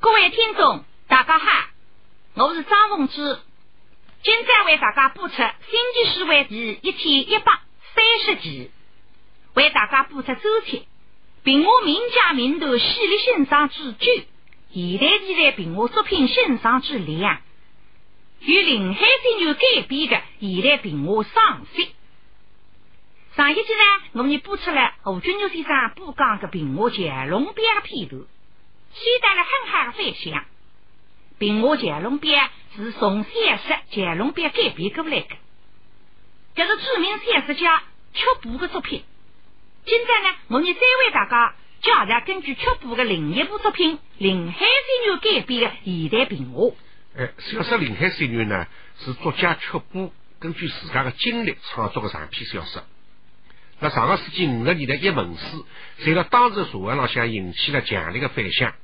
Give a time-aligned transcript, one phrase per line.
[0.00, 1.46] 各位听众，大家好，
[2.34, 3.40] 我是张凤芝，
[4.22, 5.34] 今再为大家播出
[5.68, 7.60] 《新奇诗会》第一千一百
[7.96, 8.70] 三十集，
[9.54, 10.84] 为大家播出周天，
[11.42, 14.06] 评我名家名头系列欣赏之九，
[14.72, 17.40] 现代现代评我作品欣赏之两，
[18.38, 21.92] 与林海仙女改编的现代评我赏析。
[23.34, 28.22] 上一集呢，我们播出了胡军牛先生播讲的平我乾隆边的片段，
[28.98, 30.44] 取得了很好的反响。
[31.38, 35.36] 平我乾隆边是从现实乾隆边改编过来的，
[36.56, 39.04] 这是著名小说家曲谱的作品。
[39.86, 46.74] 现在呢，我们再为大家介绍根据曲谱的另一部作品《林海仙女》改编的现代平我。
[47.16, 48.66] 哎，小说《林海仙女》呢，
[48.98, 52.82] 是作家曲谱根据自家的经历创作的长篇小说。
[53.78, 58.74] 那上个世纪五十年代一文史，在了当时社会上向引起了强烈的反响。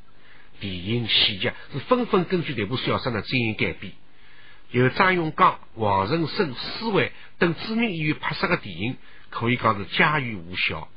[0.70, 3.92] 电影、戏剧是纷纷根据这部小说呢进行改编。
[4.70, 8.96] 由张永刚、王仁生、施伟等知名演员拍摄的电影，
[9.30, 10.88] 可以讲是家喻户晓。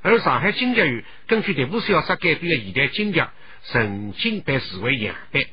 [0.00, 3.22] 而上海京剧院根据这部小说改编的现代京剧，
[3.64, 5.44] 曾经被视为样板，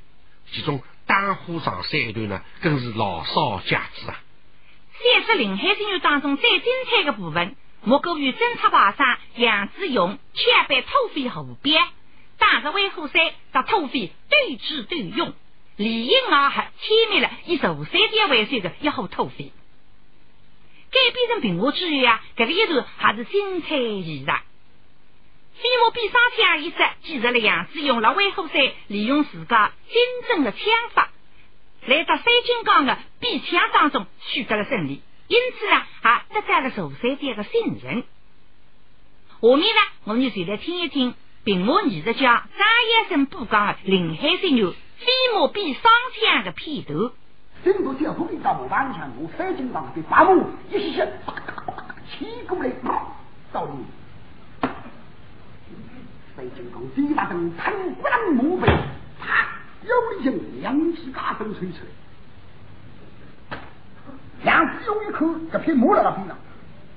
[0.52, 4.22] 其中丹虎上山一段呢，更是老少皆知啊。
[4.94, 11.84] 三十林海仙女当中最精彩的部分，莫过于侦察排山杨子勇枪被土匪胡编，
[12.38, 15.34] 打着威虎山和土匪对峙对用，
[15.78, 19.52] 李应外合歼灭了以寿山店为首的一伙土匪。
[20.92, 24.44] 改编成平话之余啊，这个一段还是精彩异常。
[25.56, 30.62] 飞马比上枪一直记述了杨子勇在威虎山利用自家精准的枪
[30.94, 31.12] 法。
[31.86, 38.04] 来到三金刚的比枪当中取得了胜利，因此呢，还得到了寿山店的信任。
[39.42, 41.14] 下面呢，我们就来听一听
[41.46, 45.84] 屏幕艺术家张医生布讲的《林海仙女飞马比双
[46.20, 47.12] 枪》的片段。
[47.64, 51.08] 整个小虎兵到木板上，用三金刚的把木一些些
[52.10, 52.72] 起过来，
[53.54, 53.86] 到你
[56.36, 58.66] 三金刚第一大灯腾不能木背，
[59.20, 59.48] 啪！
[59.84, 61.78] 有力性，两只嘎风吹出
[63.52, 63.58] 来，
[64.44, 66.36] 两只有一口，这匹马在那边上，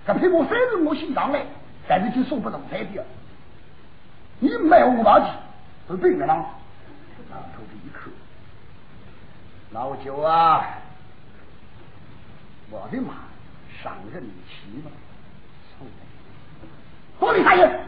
[0.07, 1.45] 这匹马虽然我心脏嘞，
[1.87, 3.05] 但是就说不动三的。
[4.41, 5.35] 你卖我毛钱，
[5.89, 6.35] 是病的了。
[7.31, 8.11] 老，头子一口，
[9.73, 10.65] 老九啊，
[12.71, 13.15] 我的马
[13.83, 14.91] 上任骑了，
[17.19, 17.81] 多李大爷。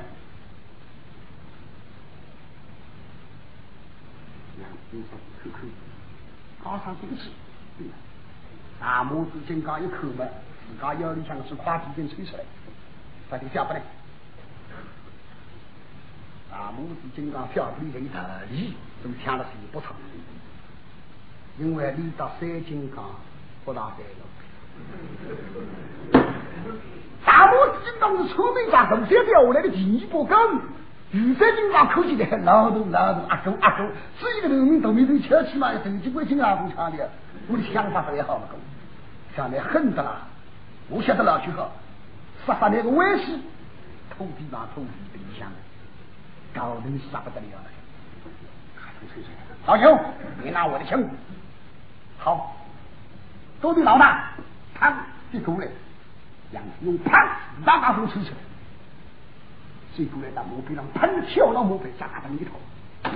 [4.92, 5.58] 你说口口，
[6.64, 7.30] 高上顶起，
[8.80, 10.26] 大拇指金刚一口嘛，
[10.66, 12.42] 自家腰里像是夸皮筋吹出来，
[13.30, 13.80] 把这下不来。
[16.50, 19.94] 大拇指金刚下不里人大力，都抢了是不错，
[21.58, 23.04] 因为你到三金刚
[23.64, 24.22] 不大对了。
[27.24, 30.60] 大拇指金刚是聪明家，从小掉下来的第一把杠。
[31.12, 33.84] 玉山金刚口气的很，劳动劳动，阿狗阿狗，
[34.20, 37.10] 这一个农民都没人瞧起嘛，手机鬼精啊，不抢的，
[37.48, 38.48] 我的想法也好了，
[39.34, 40.28] 想来恨的啦，
[40.88, 41.72] 我晓得老去好，
[42.46, 43.40] 杀杀那个威胁，
[44.16, 45.18] 土地嘛土地地
[46.54, 47.64] 想，高能杀不得了了，
[49.66, 49.98] 老兄，
[50.42, 51.02] 你拿我的枪，
[52.18, 52.56] 好，
[53.60, 54.32] 都比老大，
[54.78, 54.92] 砰
[55.32, 55.68] 一过来，
[56.52, 57.10] 杨用砰
[57.64, 58.36] 大大风吹起来。
[59.94, 62.52] 最后来到墓碑上，喷跳到墓碑下灯里头，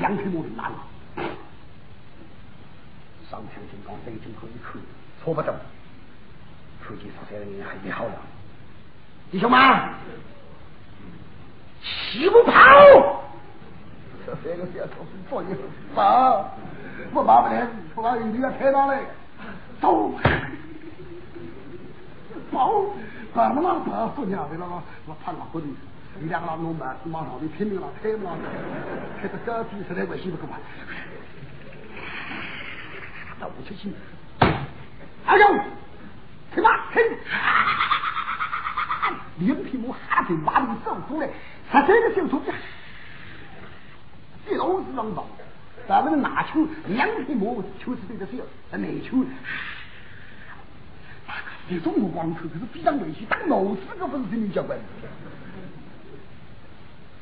[0.01, 0.75] 两匹马就拿了。
[3.31, 4.81] 上天金刚飞进可以看，
[5.23, 5.55] 错不动。
[6.85, 8.13] 出去说三个人还没好了，
[9.31, 9.59] 弟兄们，
[11.85, 13.23] 起不跑！
[14.27, 15.55] 这三个小偷做你
[15.95, 16.51] 跑，
[17.13, 19.01] 我跑不来，我把人家开上来，
[19.81, 20.13] 走，
[22.51, 22.73] 跑，
[23.35, 25.67] 跑嘛跑，不娘的了嘛，我怕老虎的。
[26.21, 28.37] 你两个老农民，马上就拼命了，开嘛，
[29.21, 30.57] 开到高地实在危险不够嘛，
[33.41, 33.93] 到五七七，
[35.27, 35.59] 阿勇，
[36.55, 37.03] 开马，开，
[39.39, 41.29] 两匹马哈在马里走出来，
[41.75, 42.53] 十三个小徒弟，
[44.49, 45.25] 一路是浪荡，
[45.89, 47.47] 咱们拿球，两匹马
[47.83, 49.25] 球是对着小，内球，
[51.69, 53.81] 这种目光头可是非常危险，当老子。
[53.99, 54.79] 可不是这么教官。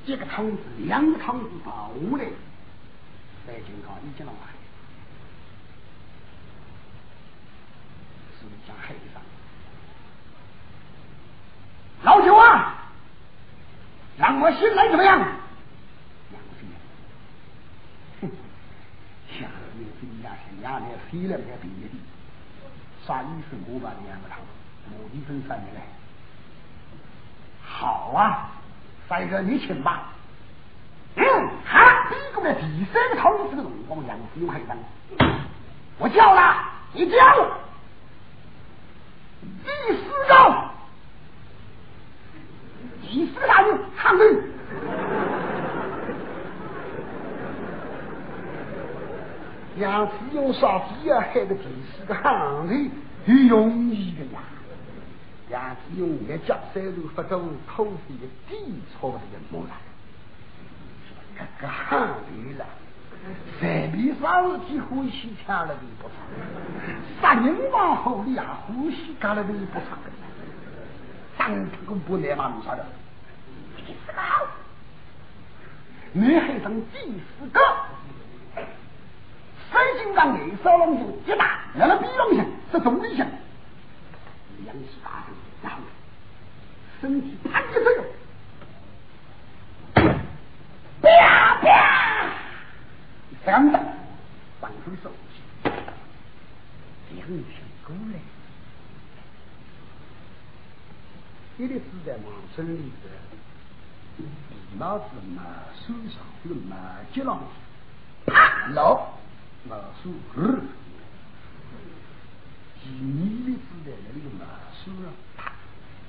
[0.05, 1.47] 这个汤子，两个汤子。
[1.65, 2.25] 倒来，
[3.47, 4.51] 白金刚已经了完，
[8.39, 9.23] 是讲黑上。
[12.03, 12.91] 老九啊，
[14.19, 15.21] 让我新来怎么样？
[15.21, 16.67] 杨飞，
[18.23, 18.31] 哼，
[19.39, 19.49] 像
[19.79, 21.89] 你这样是伢的谁来给比的？
[23.07, 24.39] 三十五万年不长，
[24.91, 25.83] 我一分三年来。
[27.65, 28.51] 好啊，
[29.09, 30.09] 三哥你请吧。
[31.15, 31.25] 嗯，
[31.65, 31.79] 好，
[32.11, 34.77] 第一个来，第三个头是个龙光杨飞，又派张。
[35.99, 36.57] 我叫了，
[36.95, 37.17] 你叫，
[39.63, 40.69] 第四招
[43.03, 43.47] 第四个
[44.03, 44.43] 大人，抗日。
[49.79, 51.21] 杨子用啥子呀？
[51.33, 51.65] 害得第
[51.97, 52.91] 四个行人
[53.25, 54.41] 很容易的呀。
[55.51, 59.19] 杨子用一脚三头发动土匪的底朝的
[59.51, 59.77] 木来，
[61.37, 62.01] 这个行
[62.49, 62.65] 人了，
[63.59, 66.17] 随便啥事体呼吸抢了都不长，
[67.21, 69.99] 杀人往后里啊，呼吸干了都不长。
[71.39, 72.85] 三个不耐嘛，你晓得？
[74.15, 74.47] 好，
[76.13, 77.61] 你还剩第四个。
[79.73, 83.27] 三金刚内少龙就一打，来了比龙响，是中力响，
[84.65, 85.79] 两起大声，然后
[87.01, 87.85] 身体啪一声，
[91.01, 92.29] 啪啪，
[93.47, 93.81] 三刀，
[94.61, 95.71] 放手手起，
[97.15, 97.35] 两拳
[97.87, 98.21] 过来，
[101.57, 103.09] 这里是在王村里的，
[104.79, 105.05] 老子
[105.37, 105.43] 嘛
[105.87, 106.77] 手上有马
[107.13, 107.41] 脚浪，
[108.27, 109.13] 啪老。
[109.65, 110.43] 马术二，
[112.83, 114.45] 几米的子弹那个马
[114.75, 115.07] 术啊，
[115.37, 115.53] 啪，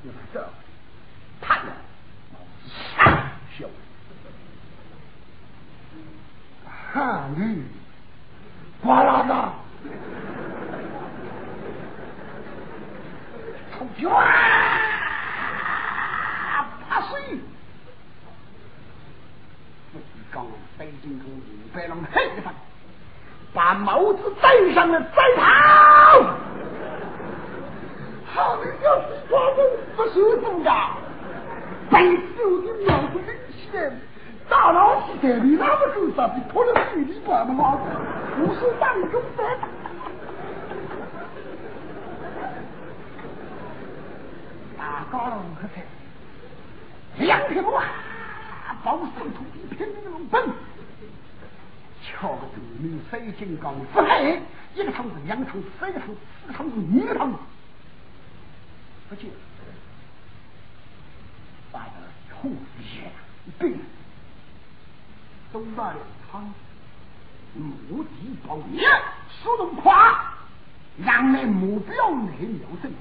[0.03, 0.35] 要这，
[1.39, 1.61] 啪呀，
[2.97, 3.69] 杀小，
[6.91, 7.63] 汉女，
[8.81, 9.53] 哗啦啦，
[13.77, 14.15] 出去啊，
[16.89, 17.39] 怕水，
[20.33, 20.45] 刚
[20.77, 22.53] 北京城五百人黑的饭。
[23.53, 25.44] 把帽子戴上了，再跑！
[28.33, 29.57] 好人要是抓人
[29.95, 30.71] 不舒服的，
[31.91, 33.91] 被手的帽子拎起来，
[34.50, 37.81] 大老师在你那么狗啥子，拖了水里把的帽子，
[38.38, 39.44] 不是当中的。
[44.75, 45.83] 大高龙可才，
[47.24, 47.83] 两匹马，
[48.83, 50.50] 包上土地，拼命奔。
[52.06, 54.41] 敲个头名水金刚，不黑，
[54.75, 57.38] 一个汤子，两个汤子，三个汤子，四个汤子，五个汤子，
[59.09, 59.24] 不就
[61.71, 62.51] 把这红
[62.81, 63.09] 血
[63.45, 63.80] 一病，
[65.53, 66.53] 东大的汤，
[67.56, 68.09] 目的
[68.45, 68.81] 保命，
[69.41, 69.94] 速度快，
[70.97, 72.94] 让那目标内瞄准，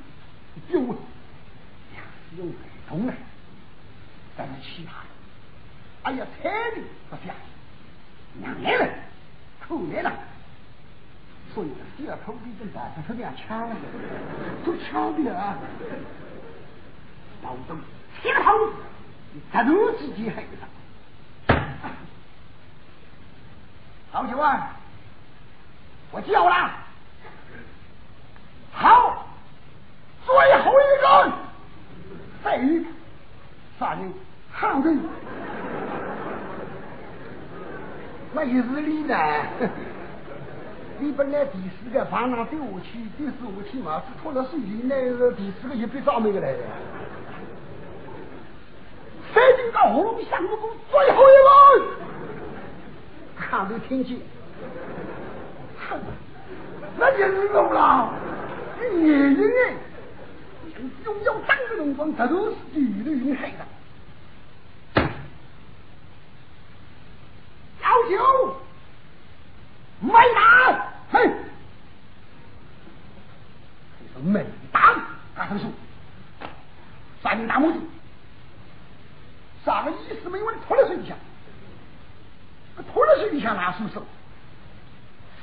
[0.68, 0.80] 丢，
[2.36, 2.54] 用水
[2.88, 3.12] 通了，
[4.36, 5.08] 但是其他的，
[6.04, 7.32] 哎呀，彩礼不下。
[8.40, 8.88] 两年了，
[9.60, 10.10] 可怜了，
[11.54, 13.68] 所以第二口比跟大头是这样抢，
[14.64, 15.58] 都抢的啊！
[17.42, 17.78] 保证
[18.22, 18.72] 七个头，
[19.52, 21.58] 在路自己黑上。
[24.10, 24.76] 好久啊，
[26.10, 26.70] 我叫了，
[28.72, 29.26] 好，
[30.24, 31.32] 最后一个，
[32.42, 32.84] 谁？
[33.78, 34.12] 啥人？
[34.50, 34.98] 汉人。
[38.34, 39.14] 那也是你呢？
[40.98, 46.58] 你本来第四个放那丢下去，第四下去嘛，是拖了水里，那个第四个也被找没个来的。
[49.34, 51.36] 三金刚红相不公，最后一
[51.80, 51.86] 个，
[53.36, 54.18] 看都听见，
[55.88, 55.98] 哼，
[56.98, 58.12] 那就是我了。
[58.92, 59.74] 你爷爷，
[61.04, 63.64] 拥有三个龙光，这都是地雷云海的。
[67.92, 68.56] 小九，
[70.00, 71.30] 没打，嘿，
[74.00, 74.94] 你说没打，
[75.36, 75.70] 干什么说？
[77.22, 77.78] 三名大拇指，
[79.66, 80.30] 啥个意思？
[80.30, 81.14] 没问，拖在水底下，
[82.94, 84.02] 拖在水底下拿出手，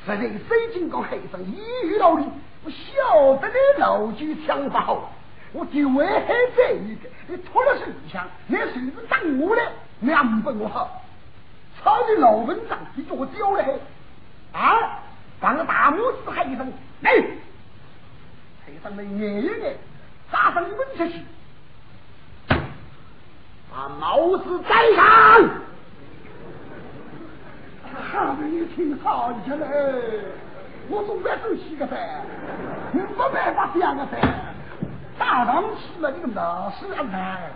[0.04, 2.26] 实在水晶高黑上一遇到你，
[2.64, 5.14] 我晓得你老句想法好，
[5.54, 9.62] 我就为黑这一个，你拖在水底下，那水是等我的，
[10.00, 11.04] 两本我好。
[11.84, 13.80] 抄的老文章，你做交嘞？
[14.54, 15.00] 啊！
[15.40, 16.70] 放个大拇指喊一声，
[17.00, 17.12] 来！
[18.66, 19.78] 黑上的爷爷，
[20.30, 21.24] 扎上稳下去，
[23.72, 25.50] 把帽子戴上。
[28.12, 29.68] 好的，你听好起来，
[30.90, 31.96] 我总该走起个噻，
[32.92, 34.18] 没办法这样个噻，
[35.18, 37.50] 大上去了，这个老师安排，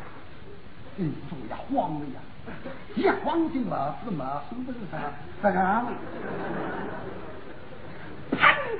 [0.95, 2.21] 嗯，做呀慌了呀。
[2.95, 5.11] 一黄金帽子嘛，是不是啥？
[5.41, 5.85] 这样，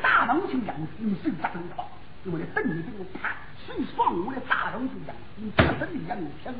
[0.01, 1.89] 大龙就杨你手扎灯泡，
[2.25, 3.31] 为了等你给我啪，
[3.65, 6.53] 水放我的大龙就杨你这真的杨枪，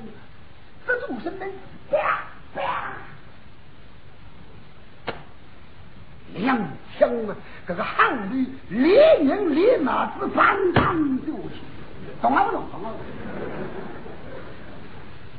[0.88, 1.46] 这众生的
[1.92, 2.24] 啪
[2.56, 2.94] 啪。
[6.36, 6.58] 两
[6.98, 7.36] 枪啊！
[7.68, 11.60] 这个汉里连人连马子翻腾就去，
[12.22, 12.66] 懂了不懂？
[12.72, 12.90] 懂了。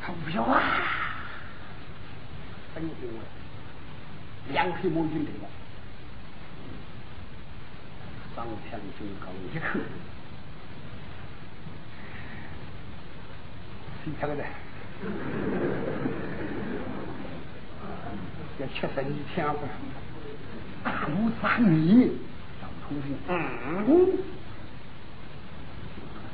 [0.00, 0.60] 他不要啊！
[2.74, 3.22] 等给我，
[4.52, 5.48] 两黑毛军队了，
[8.34, 9.78] 上天就刚一口，
[14.02, 14.44] 谁枪的？
[18.58, 19.60] 要吃生一枪子。
[20.82, 22.12] 大拇指很密，
[22.60, 23.32] 老头子，嗯，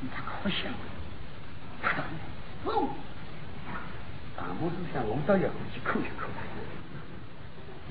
[0.00, 0.68] 你看可笑，
[1.82, 2.04] 看，
[2.64, 2.88] 走，
[4.40, 6.26] 大拇指像龙刀一样去抠去抠，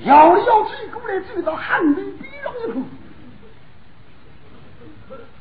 [0.03, 2.81] 摇摇起过来，走到寒里逼上一口，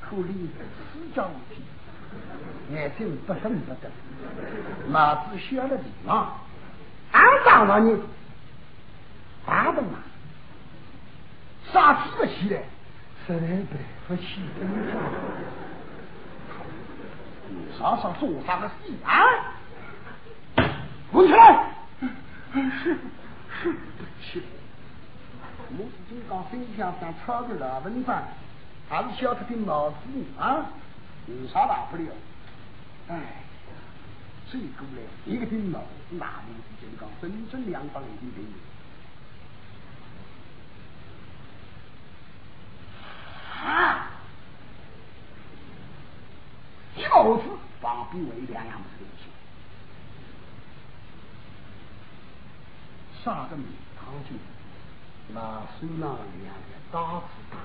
[0.03, 0.51] 口里
[0.93, 1.63] 死叫无皮，
[2.75, 3.91] 眼睛不生不得，
[4.89, 6.39] 脑子小了地方，
[7.13, 7.99] 俺当了你，
[9.47, 10.03] 打的嘛。
[11.73, 12.63] 啥子不起来？
[13.27, 14.41] 实在对不起，
[17.49, 19.23] 你啥啥做啥个事啊？
[21.11, 21.73] 滚起来！
[22.03, 22.09] 是
[22.83, 22.95] 是，
[23.63, 24.43] 对不起。
[25.71, 28.23] 我是金刚身上想抄个老文章，
[28.89, 29.97] 还是晓得点脑子
[30.39, 30.67] 啊？
[31.27, 32.05] 有啥大不了？
[33.09, 33.21] 哎，
[34.51, 38.53] 这过来一个顶脑，那我是金刚真正两方已经给你。
[43.61, 44.11] 啊！
[46.97, 47.43] 一帽子
[47.81, 48.81] 放比为两样
[53.25, 53.65] 杀个米
[53.99, 54.31] 汤酒，
[55.35, 55.41] 拿
[55.81, 56.07] 手拿
[56.43, 57.59] 两个刀子打，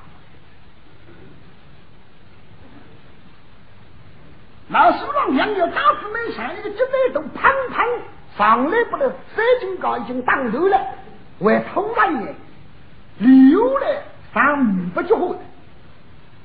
[4.67, 8.01] 拿手拿两个大子没上一个鸡尾都砰砰
[8.37, 10.77] 上来不得，三斤高已经挡住了，
[11.39, 12.33] 为偷来的，
[13.19, 15.37] 留了上五百几回。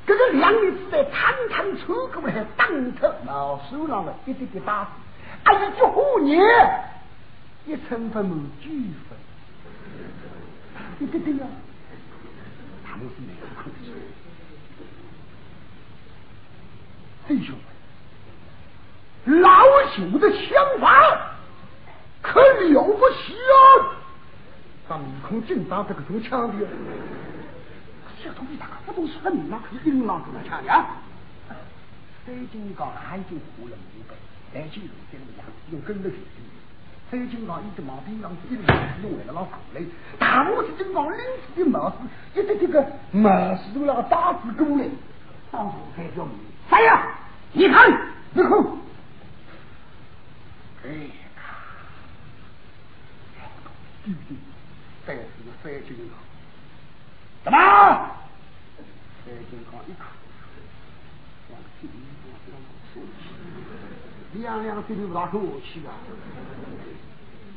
[0.07, 4.91] 这个两女子在坦坦冲过来，当头老手上的一点点打子，
[5.45, 6.45] 哎呀，就虎年
[7.69, 8.69] 一成分没几
[9.07, 9.19] 分，
[10.99, 11.47] 你对对呀，
[12.83, 13.93] 他们是哪个口子？
[17.29, 17.55] 弟兄
[19.27, 19.51] 们，老
[19.95, 21.37] 朽的想法
[22.23, 23.93] 可了不起啊！
[24.89, 26.67] 当面孔紧张，这个种强的。
[28.25, 29.61] 这东西大不都是很嘛？
[29.69, 30.97] 可以硬朗住来抢的啊！
[32.25, 34.15] 三金刚还已经活了明白，
[34.59, 36.17] 来记录这样用跟着去。
[37.11, 38.63] 三金刚一直忙兵当子，一直
[39.03, 39.81] 用为了老上来。
[40.19, 41.19] 大拇指金刚领
[41.55, 41.97] 子的帽子，
[42.35, 44.85] 一直这个帽子都那个打字过来。
[45.51, 46.35] 当时才叫名，
[46.69, 47.09] 谁呀？
[47.53, 47.91] 你看，
[48.35, 48.53] 你看，
[50.85, 51.11] 哎呀，
[54.05, 54.37] 弟弟，
[55.07, 56.13] 再是个三金刚。
[57.45, 57.59] 怎么？
[59.25, 60.05] 蔡金刚一口，
[61.49, 61.97] 两嘴里
[64.35, 65.93] 两两岁都不大口气啊，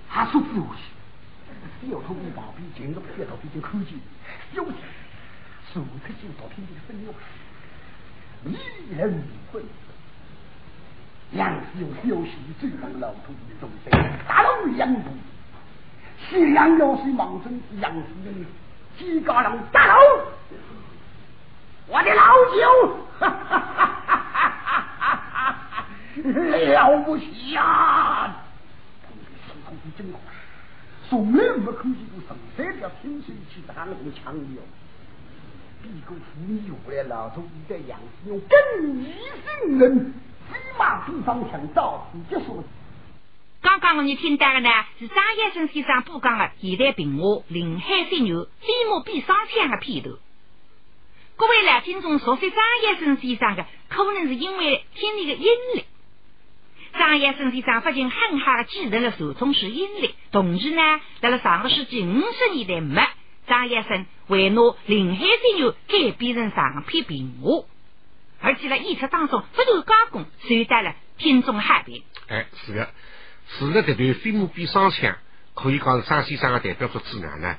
[0.07, 3.99] 还说自我气，小头一旁边紧着撇到鼻尖口尖，
[4.53, 4.77] 有气，
[5.73, 7.13] 手出就到天地的分量，
[8.45, 8.57] 一
[8.95, 9.63] 人分。
[11.33, 13.91] 杨氏用小气最让老头子中心，
[14.27, 15.09] 大龙两步，
[16.29, 18.45] 西凉要水莽生，杨氏用。
[18.97, 19.93] 几个人打喽！
[21.87, 22.21] 我的老
[22.53, 24.87] 九，哈哈哈哈哈哈！
[26.73, 28.35] 了不起呀！
[29.63, 30.19] 他们真快，
[31.09, 34.63] 从来没看见过上山的听水去打那么强的哦。
[35.81, 39.13] 比个妇女回来，老头一个样子，用更一
[39.43, 40.13] 生人
[40.51, 42.63] 飞马比方向照自己说。
[43.61, 50.19] 刚刚你听到的呢，是张先生先生播讲的现代评话《林海飞牛飞马比双枪》的片头。
[51.37, 55.85] 各位来听众熟悉张先生先生的，可能是因为听那个音力。
[56.97, 60.81] 张先生先生不仅很好的继承了受众式音力，同时呢，
[61.21, 63.03] 在了上个世纪五十年代末，
[63.47, 67.65] 张先生为拿《林海飞牛》改编成长篇评话，
[68.39, 72.03] 而且在演出当中不断加工，受到了听众好评。
[72.27, 72.89] 哎，是的。
[73.57, 75.17] 除了，这段飞马比双枪
[75.53, 77.57] 可以讲是张先生的代表作之外呢。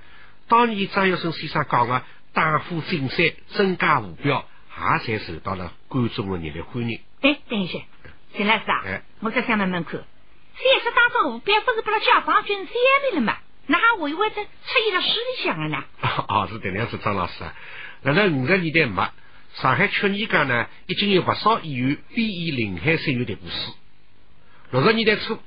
[0.48, 4.44] 当年张玉生先生讲的“大富精山，身价无标”，
[5.06, 7.00] 也才受到了观众的热烈欢迎。
[7.20, 7.78] 哎，等一下，
[8.36, 9.92] 陈老师啊，哎，我再想问问看，
[10.56, 12.72] 现实当中吴彪不是把他解放军消
[13.02, 13.36] 灭了吗？
[13.66, 14.50] 那还为为这出
[14.84, 15.08] 现了思
[15.44, 15.84] 想了呢？
[16.28, 17.54] 哦，是这样子，张老师啊。
[18.02, 19.08] 那在五十年代末，
[19.54, 23.72] 上海曲艺界呢，已经有不少演员编演临海三月的故事。
[24.70, 25.38] 六十年代初，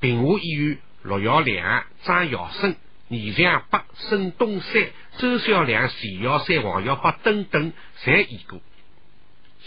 [0.00, 2.76] 评话演员陆耀良、张耀生、
[3.08, 4.86] 倪祥北、沈东山、
[5.18, 7.72] 周小良、钱耀山、王耀发等等，
[8.04, 8.60] 侪演过。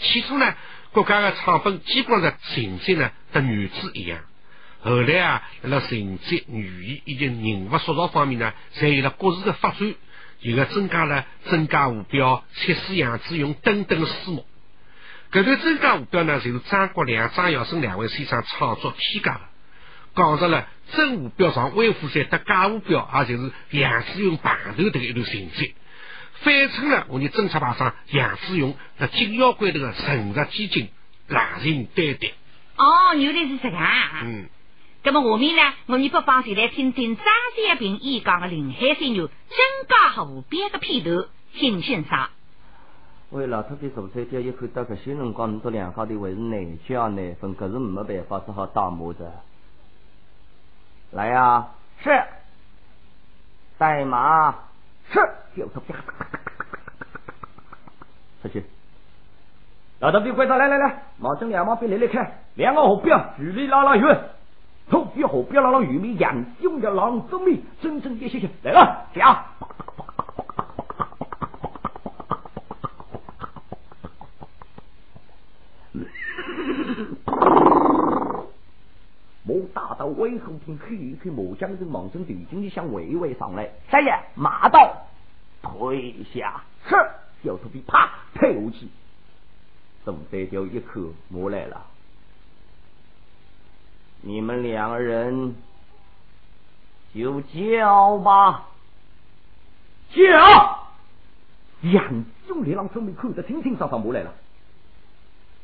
[0.00, 0.54] 起初呢，
[0.92, 4.20] 国家的唱本基本上情节呢，和原著一样。
[4.80, 9.94] 后来啊，辣情节、语言以及人物塑造方面呢，侪有了各自的发展，
[10.40, 14.46] 有个增加了增加湖标、切丝杨子勇等等的书目。
[15.30, 19.40] 搿段增加湖标呢，就是张国良、张耀生两位先生创作添加的，
[20.14, 25.74] 讲述了真湖标上威虎山搭假湖标，也就是杨子勇碰头的一段情节。
[26.42, 30.88] 反衬了我们侦察牌上杨子勇在紧要关头的诚实机警、
[31.26, 32.32] 冷静淡定。
[32.76, 33.84] 哦，原来是这样。
[34.22, 34.46] 嗯。
[35.04, 42.28] 那么下面呢，我们不妨就来听听张三平演讲的《临海三月》真假和无边的片段，请欣赏。
[43.30, 49.32] 喂，老太太，坐车叫一看到搿些辰光，你这两好的还是难解难分，可是没办法，只好打磨着。
[51.12, 51.68] 来呀，
[52.02, 52.10] 是，
[53.78, 54.54] 代码
[55.10, 55.20] 是，
[55.56, 55.96] 小偷兵，
[58.42, 58.64] 出去。
[60.00, 64.30] 老头兵，快到来来来，毛正两毛兵来来看，两个火标，距离拉拉远。
[64.90, 69.44] 头比后边那老玉米杨勇的郎中米，整整一些些来了，讲。
[79.44, 85.08] 莫大到威后厅去一去，莫将人望声对经理想微微上来，三爷马到，
[85.60, 86.94] 退下是
[87.42, 88.86] 小头皮啪退下去，
[90.04, 91.84] 宋三雕一口磨来了。
[94.20, 95.56] 你们两个人
[97.12, 98.68] 就叫吧，
[100.10, 100.78] 叫！
[101.80, 104.32] 杨兄连郎准备看得清清爽爽磨来了。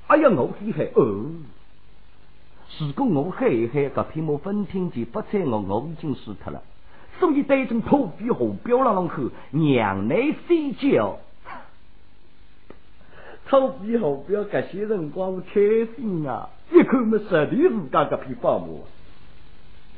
[0.09, 1.31] 哎呀，我厉害哦！
[2.79, 6.63] 如果我嘿嘿，这片木分听见不睬我，我已经死脱了。
[7.21, 11.19] 所以带种土皮后标郎郎去，娘内睡觉。
[13.47, 16.49] 土皮后标这些辰光是开心啊！
[16.73, 18.85] 一看么，实地自家这批宝木，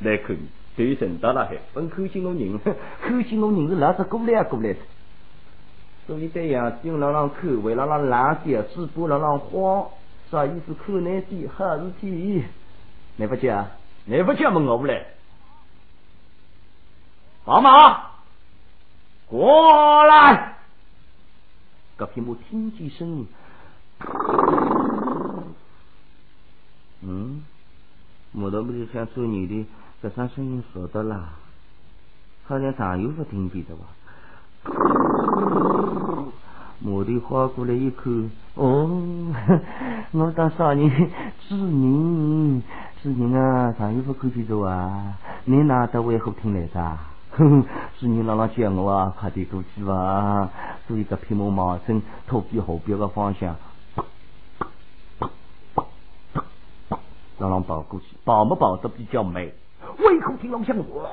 [0.01, 0.37] 来看，
[0.77, 4.81] 对人到了海，本口心我人，口心我人是老是过来过来的。
[6.07, 9.87] 所以这样，就让让看，为了让蓝点，直播让让慌，
[10.31, 10.75] 啥意思？
[10.75, 12.45] 看难点，好事体，
[13.17, 13.71] 来不及啊？
[14.07, 14.61] 来不及么？
[14.61, 15.07] 我不来，
[17.45, 18.11] 宝马
[19.29, 20.57] 过来，
[21.97, 23.27] 隔壁木听见声音。
[27.03, 27.43] 嗯，
[28.33, 29.67] 木头不就想做你的，
[30.03, 31.31] 这声声音说的啦，
[32.47, 33.87] 好像常有不听见的吧？
[36.79, 39.33] 木头划过来一看，哦，
[40.13, 40.91] 我当少年
[41.49, 42.63] 知人，
[43.07, 45.17] 知人啊，常有不看见的啊？
[45.45, 46.99] 你哪得为何听来着？
[47.37, 47.65] 哼，
[48.01, 50.51] 是你让让叫我啊，快点过去吧，
[50.89, 53.55] 做一个皮毛毛针，投币后边个方向。
[57.39, 59.55] 让让跑过去，跑没跑得比较美。
[59.99, 61.09] 胃口听龙响，哇！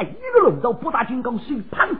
[0.00, 1.96] 一个轮刀不打金刚手，砰！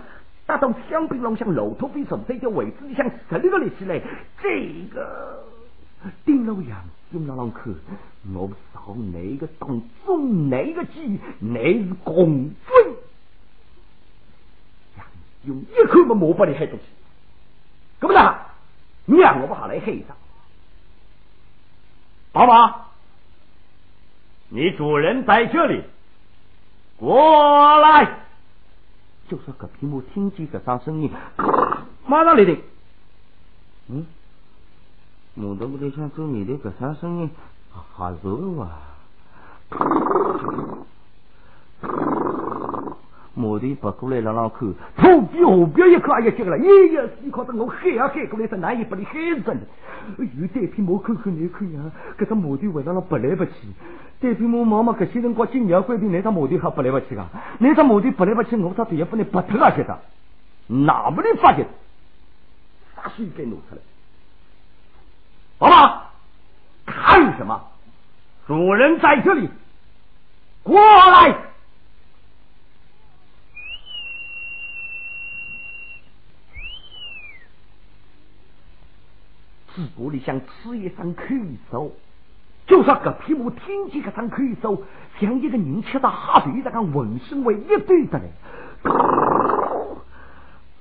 [0.46, 4.00] 打到香槟龙响，楼头飞手这条位置里向十六个立起来。
[4.42, 5.44] 这个
[6.24, 6.79] 丁老杨
[7.12, 7.74] 用让让去，
[8.34, 12.96] 我少哪个动中哪个计，乃是公孙。
[15.44, 16.84] 用一口没莫把你害东西，
[17.98, 18.38] 怎么的？
[19.06, 19.80] 你让我不好来。
[19.80, 20.16] 黑上。
[22.30, 22.86] 宝马，
[24.50, 25.82] 你主人在这里，
[26.96, 28.18] 过来。
[29.28, 31.10] 就说隔屏幕听见这声声音，
[32.06, 32.44] 马上来。
[32.44, 32.56] 的。
[33.88, 34.06] 嗯，
[35.36, 37.30] 我都不得想做你的这声声音，
[37.72, 38.80] 好热啊！
[43.34, 49.56] 莫的不过来让让看，头皮后边一看，哎呀，这个了，哎呀，死靠着我喊啊喊过来，是难以把你喊死的。
[50.18, 51.80] 有单片毛看看难看呀，
[52.18, 53.52] 这个毛的为了让不来不去，
[54.20, 57.30] 单片毛毛毛，这些辰光金鸟关闭，那张毛的还不来不去啊？
[57.60, 59.70] 那张毛的不来不去，我这也不能不脱啊！
[59.70, 59.98] 晓得
[60.66, 61.66] 哪不能发现？
[62.96, 63.78] 啥水该弄出来？
[65.60, 66.10] 好吧，
[66.86, 67.68] 看什么？
[68.46, 69.48] 主人在这里，
[70.62, 71.36] 过来。
[79.74, 81.22] 自古里想吃一声口
[81.70, 81.92] 手，
[82.66, 84.82] 就说搿匹马听见搿声咳嗽，
[85.20, 88.32] 像一个人吃到哈皮这样浑身为一堆的嘞。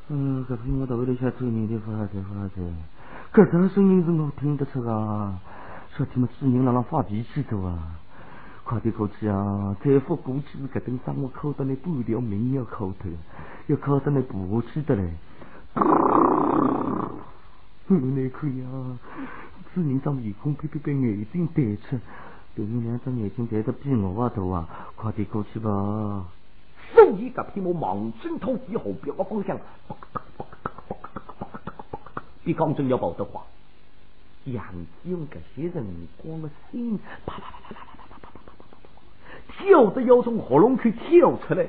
[0.07, 2.61] 嗯，搿匹马到位里向走，你的发财发财，
[3.31, 5.39] 搿声声音是我听得出啊！
[5.95, 7.77] 小天们主人让人发脾气的啊！
[8.63, 9.75] 快点过去啊！
[9.83, 13.11] 再不过去，搿顿生活扣得你半条命要扣脱，
[13.67, 15.13] 要扣得你不去的嘞！
[17.85, 18.67] 你看呀，
[19.75, 21.99] 主人张面孔呸呸呸，眼睛呆出，
[22.55, 24.67] 对面两只眼睛呆得比我还大啊！
[24.95, 26.25] 快点过去吧！
[26.95, 29.55] 所以搿匹马忙伸头以后表个方向，
[32.43, 33.41] 比刚正要跑得快。
[34.45, 35.86] 杨子用搿些人
[36.23, 38.78] 光的心，啪啪啪啪啪啪啪啪啪啪啪啪啪
[39.47, 41.67] 啪，跳得要从喉咙去跳出来。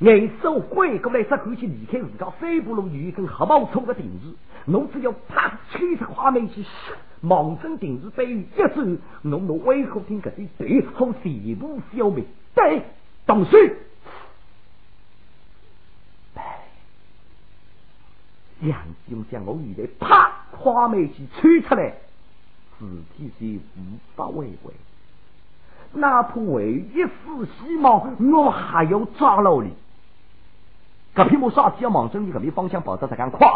[0.00, 4.34] 眼手拐过来，只口气离开自家三步路有一根黑毛粗的钉子，
[4.66, 6.64] 侬只要啪吹出花眉去，
[7.20, 8.82] 忙身钉子背一走，
[9.22, 12.24] 侬侬为何听搿些对好全部消灭？
[12.54, 12.82] 对，
[13.26, 13.56] 动手。
[18.60, 21.92] 杨兄将我以来啪花眉去吹出来，
[22.78, 22.86] 自
[23.18, 23.44] 己是
[23.78, 24.72] 无法挽回，
[25.92, 29.74] 哪怕为一丝希望，我还要抓牢你。
[31.14, 33.46] 搿匹马杀鸡要往正你搿边方向跑得这样快，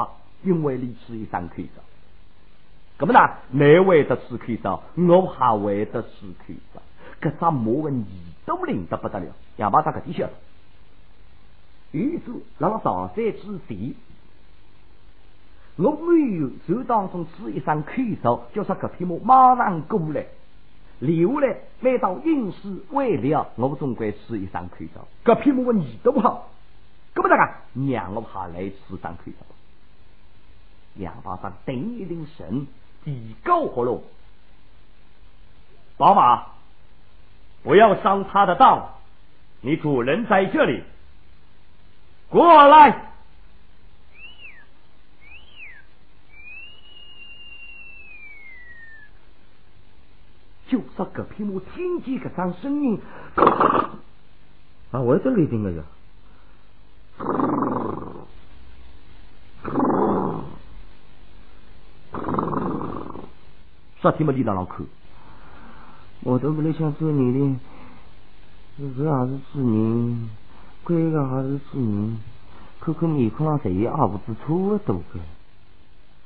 [0.42, 1.82] 因为你是一声口哨。
[2.98, 3.30] 搿么呢？
[3.48, 6.08] 你会得吃口哨，我还会得吃
[6.46, 6.82] 口哨。
[7.22, 8.04] 搿只马的耳
[8.44, 10.32] 朵灵得不得了，杨八长搿点晓得。
[11.92, 13.94] 于是让上山之前。
[15.82, 20.26] 我没有手当中吃一声口哨，叫说搿匹马马上过来，
[20.98, 25.08] 留下来每到应试未了，我总归吃一声口哨。
[25.24, 26.50] 搿匹马你都不好，
[27.14, 27.52] 搿么大个
[27.90, 29.46] 让我下来吃声口哨。
[30.96, 32.66] 杨八长定一定神，
[33.02, 34.04] 提高活路。
[35.96, 36.44] 宝马，
[37.62, 38.90] 不要上他的当，
[39.62, 40.82] 你主人在这里，
[42.28, 43.09] 过来。
[50.70, 53.00] 就说搿匹马听见搿声声音，
[54.92, 55.82] 啊，我这里听个呀，
[64.00, 64.86] 啥天没离那上看？
[66.22, 67.56] 我都不来想做你的，
[68.96, 70.30] 这还是主人，
[70.84, 72.16] 乖个还是主人，
[72.78, 75.18] 看看面孔上谁也阿不知差不多个。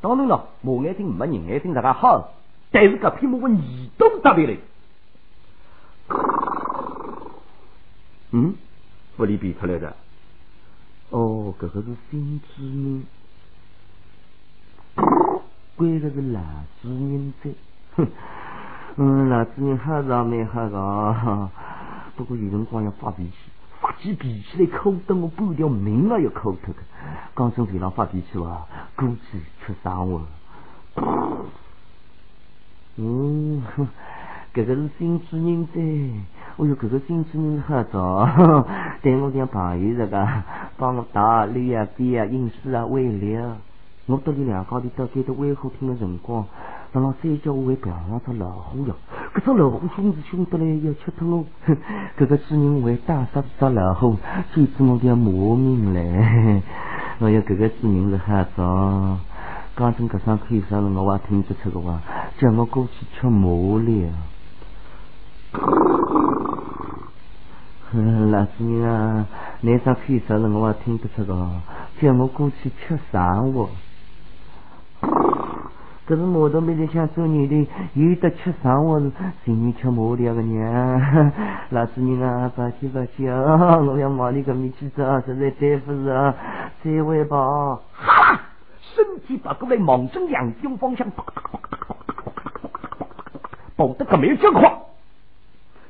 [0.03, 2.34] 当然了，马眼睛没人眼睛大家好。
[2.75, 3.57] 但是搿匹马我耳
[3.97, 4.59] 朵特别嘞，
[8.33, 8.53] 嗯，
[9.17, 9.95] 不里比出来的，
[11.11, 13.05] 哦，搿个是新主人，
[15.77, 16.41] 关个是老
[16.83, 17.51] 主人在，
[17.95, 18.09] 哼，
[18.99, 21.51] 嗯，老主人还是蛮好个，
[22.19, 23.35] 不过有辰光要发脾气，
[23.81, 26.81] 发起脾气来，扣得我半条命啊要扣脱的，
[27.35, 30.21] 刚从地上发脾气哇，估计吃伤我。
[32.97, 33.63] 嗯，
[34.53, 38.65] 这个是新主人在，哎哟，这个新主人好早，
[39.03, 40.29] 对我讲朋友这个，
[40.79, 43.57] 帮我打理啊、边啊、饮食啊、喂料。
[44.07, 46.45] 我到你两家里到街头维护厅的辰光，
[46.93, 48.95] 让老三叫我为表扬只老虎哟。
[49.35, 51.45] 这只老虎凶是凶得来要吃脱我，
[52.17, 54.17] 这个主人为打杀只老虎，
[54.53, 56.63] 最知我叫磨命嘞。
[57.21, 59.19] 哎呀，这个主人是好早。
[59.77, 62.01] 刚从搿上可以啥了，我还听得出个话，
[62.39, 63.49] 叫我过去吃马
[63.83, 64.13] 了。
[68.31, 69.27] 老师人啊，
[69.63, 71.51] 那上可以啥了，我还听得出个，
[72.01, 73.69] 叫我过去吃上活。
[76.07, 79.11] 可是马头没得想做女的，有的吃上活是
[79.45, 81.33] 情愿吃马了个娘。
[81.71, 86.33] 老师人啊，抱歉抱歉啊，我要忙你个面去做，实在对不住啊，
[86.85, 87.81] 再会吧。
[89.27, 91.11] 只把各位猛睁眼睛方向，
[93.77, 94.81] 报的可没有状况。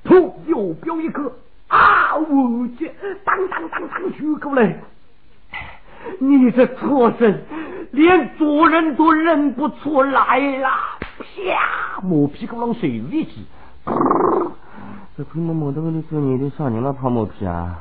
[0.05, 1.33] 突又飙一个
[1.69, 2.15] 啊！
[2.15, 2.93] 我去，
[3.25, 4.77] 当当当当，徐过来，
[6.19, 7.41] 你这畜生，
[7.91, 10.99] 连主人都认不出来啦！
[11.19, 12.01] 啪！
[12.03, 13.47] 抹屁股浪水一挤，
[15.17, 17.79] 这黑蒙蒙的问题是你的少年了，泡沫皮啊！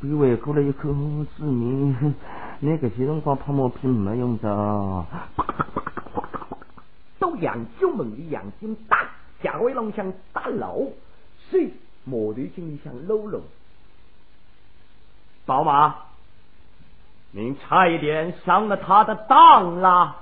[0.00, 0.88] 比伟过了一口，
[1.36, 2.14] 致命。
[2.62, 5.06] 那个些辰光泡毛皮没用着，
[7.18, 9.08] 都杨九门的杨金打，
[9.42, 10.92] 下回龙想打漏，
[11.50, 11.72] 谁
[12.04, 13.40] 毛头经理想搂搂？
[15.46, 15.96] 宝马，
[17.30, 20.16] 您差一点上了他的当啦！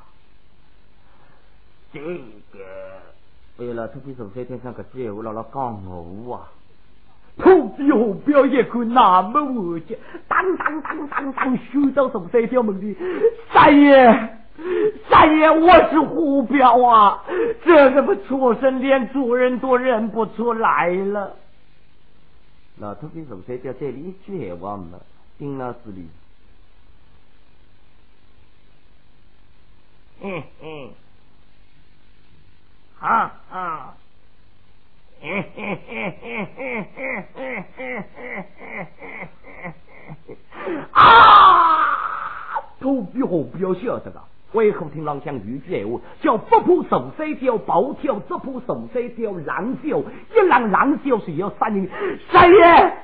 [1.92, 2.64] 这个
[3.58, 5.84] 哎呀，老头子昨天上个句话，姥姥讲
[6.24, 6.48] 我啊。
[7.38, 9.94] 土地河表一看那么活脚，
[10.26, 12.96] 当当当当当，修到十三条门的，
[13.52, 14.38] 三爷，
[15.08, 17.22] 三爷，我是胡彪啊！
[17.64, 21.36] 这个不畜生连主人都认不出来了。
[22.78, 25.00] 老头子十三条这里一句也忘了，
[25.38, 26.08] 丁老师里，
[30.22, 30.90] 嗯嗯，
[33.00, 33.94] 啊啊。
[40.92, 41.84] 啊！
[42.80, 44.20] 土比何不要晓得个？
[44.52, 49.98] 为何听郎相语句闲话，叫不怕受三条暴跳，只怕受三条狼叫。
[49.98, 51.86] 一狼狼叫是要杀人，
[52.32, 52.96] 三爷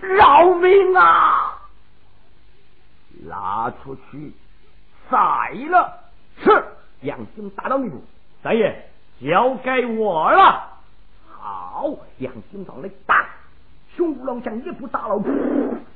[0.00, 1.56] 饶命啊！
[3.28, 4.32] 拉出去
[5.08, 5.18] 宰
[5.68, 6.00] 了！
[6.42, 6.64] 是
[7.02, 8.02] 杨兴打到你步，
[8.42, 8.88] 三爷
[9.20, 10.69] 交给我了。
[11.80, 13.26] 好，杨金上来打，
[13.96, 15.18] 熊五郎将一步打老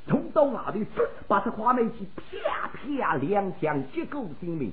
[0.08, 4.72] 冲到外头，把这花眉机啪啪两枪结果性命。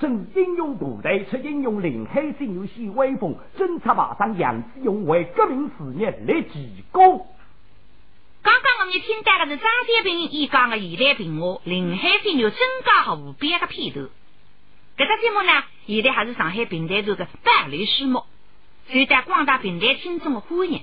[0.00, 7.28] 正英勇部队出英勇林海新游戏威风，侦察马上杨志勇为革命事业立奇功。
[8.42, 14.08] 刚刚我们听到的是张先平一讲的现代评话，林海新游增加无边的片段。
[14.96, 18.24] 这个节目呢，现在还是上海平台头的百类书目。
[18.92, 20.82] 受到广大平台听众的欢迎。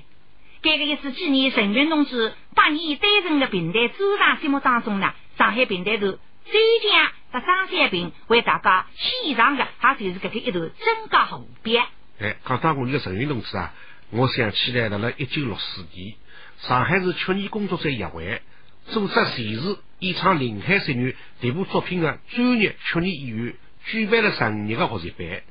[0.62, 11.84] 这个也是纪念陈云同志八年担任的平台主场节目当中呢，上海平台头最佳的张三平为大家献上的，他就是这个一段真假无边。
[12.20, 13.74] 哎，讲到我们的陈云同志啊，
[14.10, 16.14] 我想起来了，了一九六四年，
[16.58, 18.42] 上海市曲艺工作者协会
[18.86, 25.42] 组织全市演唱临海十女这部作品的专业曲艺演员举办了十日的学习班。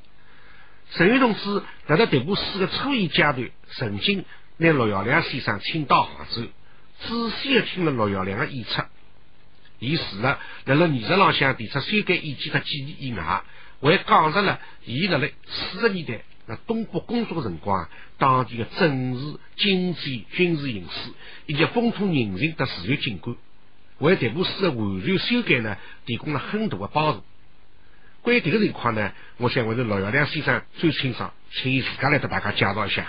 [0.94, 4.26] 陈云同志在这这部诗的初一阶段，曾经
[4.58, 6.44] 拿陆耀良先生请到杭州，
[7.00, 8.82] 仔细的听了陆耀良的演出。
[9.80, 13.42] 伊除了在了艺术朗向提出修改意见和建议以外，
[13.82, 21.12] 还讲述了伊在了四十年代在东北工作的辰光，当地的政治、经济、军事形势
[21.46, 23.38] 以及风土人情的自然景观，
[24.00, 27.24] 为这部诗的完全修改呢，提供了很大的帮助。
[28.24, 33.06] 关于这个情况呢，我想我的罗耀良先生最清楚，请伊自家来给大家介绍一下。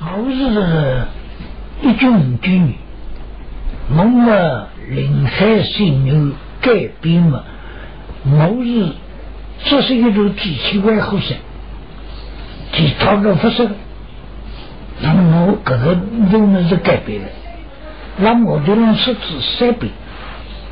[0.00, 2.74] 我是一九五九年，
[3.90, 7.44] 我们临海新牛改编嘛，
[8.24, 8.92] 我是
[9.68, 11.36] 这是一路机器外火山，
[12.72, 13.68] 其他的不是。
[15.02, 15.94] 那么我这个
[16.32, 17.28] 路呢是改编的，
[18.16, 19.20] 那么我的人设置
[19.58, 19.92] 三遍，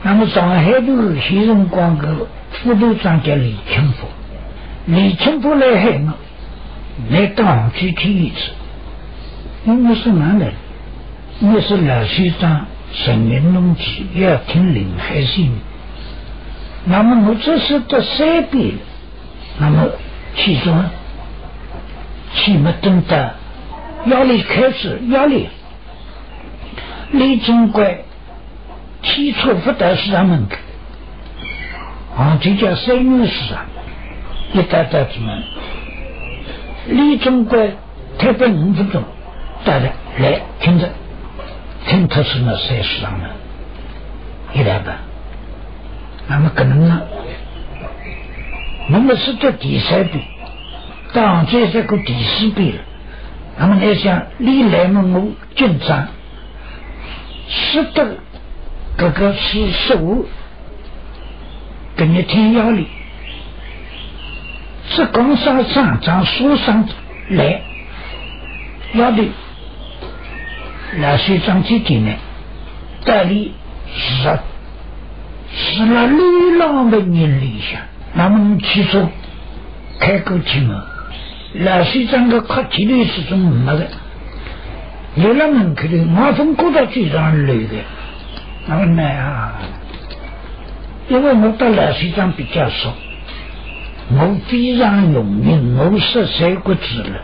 [0.02, 2.26] 那么上海的新辰光个。
[2.52, 4.06] 副队长叫李清福，
[4.86, 6.12] 李清福来海我，
[7.10, 8.50] 来当具体一次。
[9.64, 10.52] 因为是男的？
[11.40, 15.52] 因为是老学长陈明龙去要听林海信。
[16.84, 18.80] 那么我这是得三遍了。
[19.58, 19.88] 那么
[20.36, 20.84] 其中，
[22.34, 23.16] 起码等到
[24.06, 25.48] 压力开始，压力。
[27.12, 27.98] 李总管
[29.02, 30.56] 提出不到市场门口。
[32.16, 33.64] 啊，这叫三元市啊！
[34.53, 35.42] 一打打子们，
[36.88, 37.72] 李总管
[38.18, 39.03] 特别五分钟，
[39.64, 39.87] 大家
[40.18, 40.90] 来听着，
[41.87, 43.31] 听他是那三市场的，
[44.53, 44.98] 一来吧。
[46.29, 47.01] 那么可能呢，
[48.92, 50.22] 我们是这第三遍，
[51.14, 52.81] 当这这个第四遍了。
[53.59, 56.09] 那么来想，李来嘛，我紧张，
[57.48, 58.18] 识得
[58.98, 60.27] 这个是十五。
[62.02, 62.84] 跟你听要领，
[64.88, 66.84] 是工商上长书上
[67.28, 67.62] 来，
[68.94, 69.22] 要的
[70.98, 72.12] 老师长几天呢？
[73.04, 73.54] 代理
[73.94, 74.38] 是
[75.54, 77.80] 是那流浪的人里向，
[78.14, 79.08] 那么起初
[80.00, 80.84] 开口去嘛，
[81.54, 83.86] 老师长的客气的是种没的，
[85.14, 87.76] 流浪门口的马蜂过到嘴上来的，
[88.66, 89.52] 那么呢啊？
[91.08, 92.90] 因为我跟老先生比较熟，
[94.10, 97.20] 我非常有名，我说三国字了。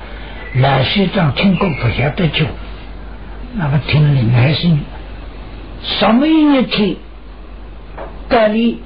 [0.57, 2.45] 老先生听过不晓得就，
[3.55, 4.79] 那么听林海生，
[5.83, 6.97] 什么一天，
[8.29, 8.81] 隔离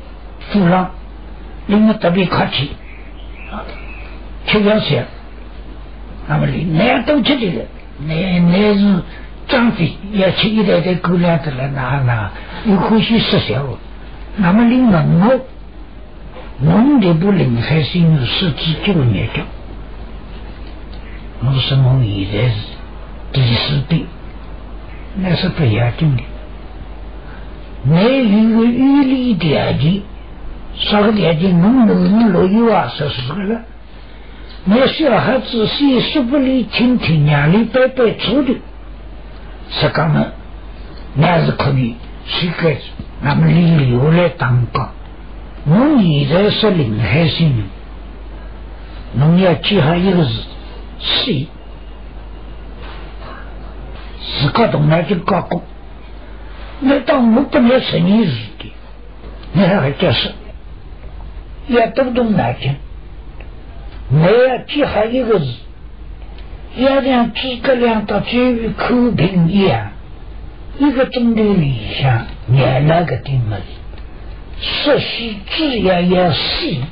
[0.50, 0.86] 夫人，
[1.66, 2.70] 令我特别客气，
[4.46, 5.04] 吃要吃，
[6.28, 7.64] 那么你那都吃的了，
[8.06, 9.02] 那那是
[9.48, 12.30] 张飞要吃一袋袋狗粮的了，那那
[12.66, 13.64] 又可惜失效。
[14.36, 15.40] 那么你问我，
[16.60, 19.42] 我这部《林海心》是自己念的，
[21.40, 22.54] 我说我现在是
[23.32, 24.06] 第四队，
[25.16, 26.22] 那是不要紧的。
[27.84, 30.02] 你有个预立条件，
[30.76, 31.54] 啥个条件？
[31.60, 33.60] 我能乐意啊，说是个了。
[34.64, 38.54] 那小孩子先说不里听听，娘里白白做的，
[39.70, 40.26] 是讲么？
[41.16, 42.74] 那是可以，谁个
[43.22, 44.88] 那么你留来当官？
[45.64, 47.64] 我现在是临海县人，
[49.14, 50.42] 侬要记好一个字，
[50.98, 51.46] 谁？
[54.40, 55.62] 自个动脑筋搞过。
[56.80, 58.72] 那当我不能生意是的，
[59.52, 60.32] 你还会叫是？
[61.68, 62.74] 要动动脑筋。
[64.10, 65.46] 我要记好一个字，
[66.76, 69.91] 要像诸葛亮到监狱口平一样，
[70.78, 73.62] 一个钟头里向念那个的么子，
[74.60, 76.82] 说是只要要细，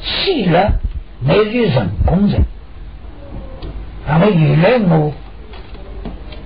[0.00, 0.78] 细了
[1.20, 2.42] 没有人工人。
[4.06, 5.12] 那么原来我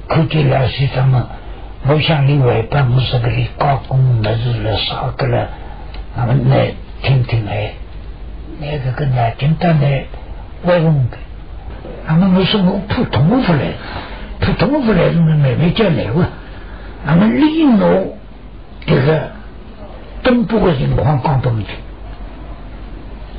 [0.09, 1.27] 看见老师他们，
[1.87, 5.49] 我想你外办公室里搞工那是了啥个了，
[6.17, 6.73] 那么来
[7.03, 7.73] 听听哎。
[8.59, 10.07] 那个跟南京的那
[10.65, 11.19] 外公的，
[12.07, 13.73] 他们我说我普通话来，
[14.41, 16.27] 普通话来，那妹妹叫来哇，
[17.07, 18.17] 他们李诺
[18.87, 19.31] 这个
[20.23, 21.67] 东部的情况讲不听，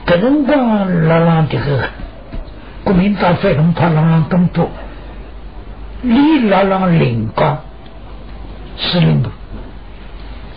[0.06, 1.90] 搿辰光拉拉这个
[2.84, 4.70] 国民党反动派拉拉东部，
[6.02, 7.60] 李拉拉临江
[8.78, 9.30] 司令部，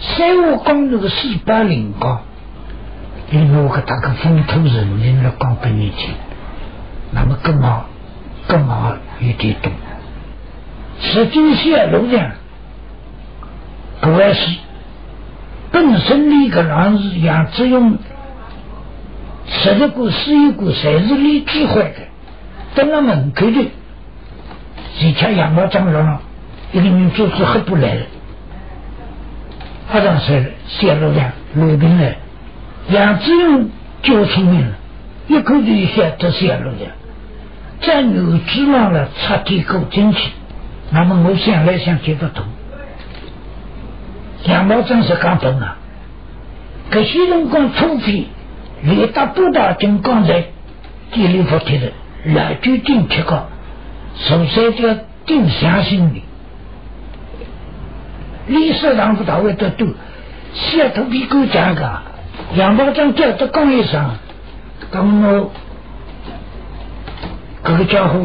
[0.00, 2.20] 三五公路的四八临江。
[3.32, 6.12] 因为我给他个风土人情来讲给你听，
[7.12, 7.86] 那么更好，
[8.48, 9.70] 更好一点懂。
[11.00, 12.30] 实际线路上，
[14.00, 14.56] 不管是
[15.72, 17.96] 本身的一个人是杨子勇，
[19.46, 21.94] 十一股十一股侪是李继欢的，
[22.74, 23.70] 等了门口的，
[25.00, 26.20] 以前杨毛长了，
[26.72, 28.02] 一个人做事很不来了，
[29.88, 32.16] 好像是线路上路平来。
[32.90, 33.70] 杨子勇
[34.02, 34.72] 就聪明了，
[35.28, 36.86] 一口就晓得下路的，
[37.80, 40.30] 在牛子上了插地沟进去。
[40.90, 42.44] 那么我想来想去不通。
[44.44, 45.76] 杨毛真是刚笨啊！
[46.90, 48.26] 这些人光土匪，
[48.82, 50.46] 连打不打金刚才
[51.12, 51.92] 地里服贴的，
[52.34, 53.46] 来就顶铁个，
[54.16, 56.22] 首先叫定相信的。
[58.48, 59.86] 历史上不到位的多，
[60.54, 62.02] 小土匪够讲个。
[62.56, 64.10] 杨宝章叫他讲一声，
[64.90, 65.52] 等我
[67.62, 68.18] 这个家伙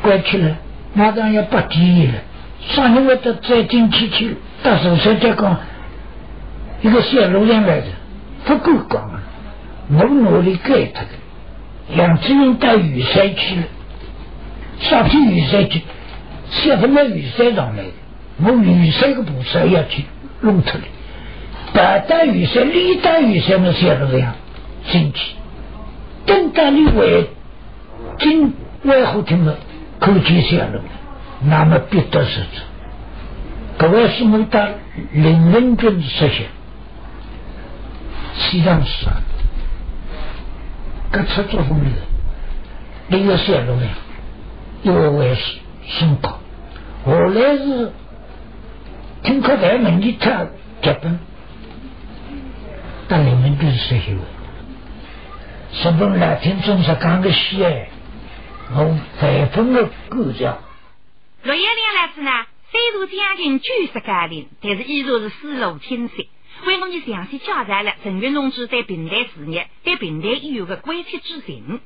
[0.00, 0.56] 关起来，
[0.94, 2.14] 马上要不第了。
[2.60, 5.56] 上一回的再进去去，到时候再讲
[6.82, 7.86] 一个小路上来的，
[8.44, 9.22] 不够讲啊。
[9.90, 13.62] 我努力改他的，杨志云到雨山去了，
[14.80, 15.82] 上去雨山去，
[16.50, 17.90] 小他妈雨山上来的，
[18.44, 20.04] 我雨山个菩萨要去
[20.40, 20.84] 弄出来。
[21.72, 24.34] 白带雨山、绿带雨山的小路样
[24.90, 25.34] 进去，
[26.26, 27.24] 等到你外
[28.18, 28.52] 进
[28.84, 29.58] 外后厅的
[30.00, 30.80] 口见小路，
[31.42, 32.46] 那么必得是子。
[33.76, 34.68] 各位是我到
[35.12, 36.46] 林文军实现，
[38.34, 39.22] 西藏市啊，
[41.10, 41.90] 各出作风的，
[43.08, 43.86] 那个线路呢，
[44.82, 46.38] 又为是升高，
[47.04, 47.92] 后来是
[49.22, 50.46] 听课台门一跳
[50.82, 51.18] 脚本。
[53.10, 54.16] 但你们就是这些
[55.72, 57.88] 什么来听总是讲个西哎，
[58.70, 60.58] 我百分的构架。
[61.42, 62.30] 陆叶亮来子呢，
[62.70, 66.28] 虽然将近九十家庭，但是依然是思路清晰。
[66.66, 71.80] 为我们详细交代了陈云同志对平台事业、对平台医院的关切之情。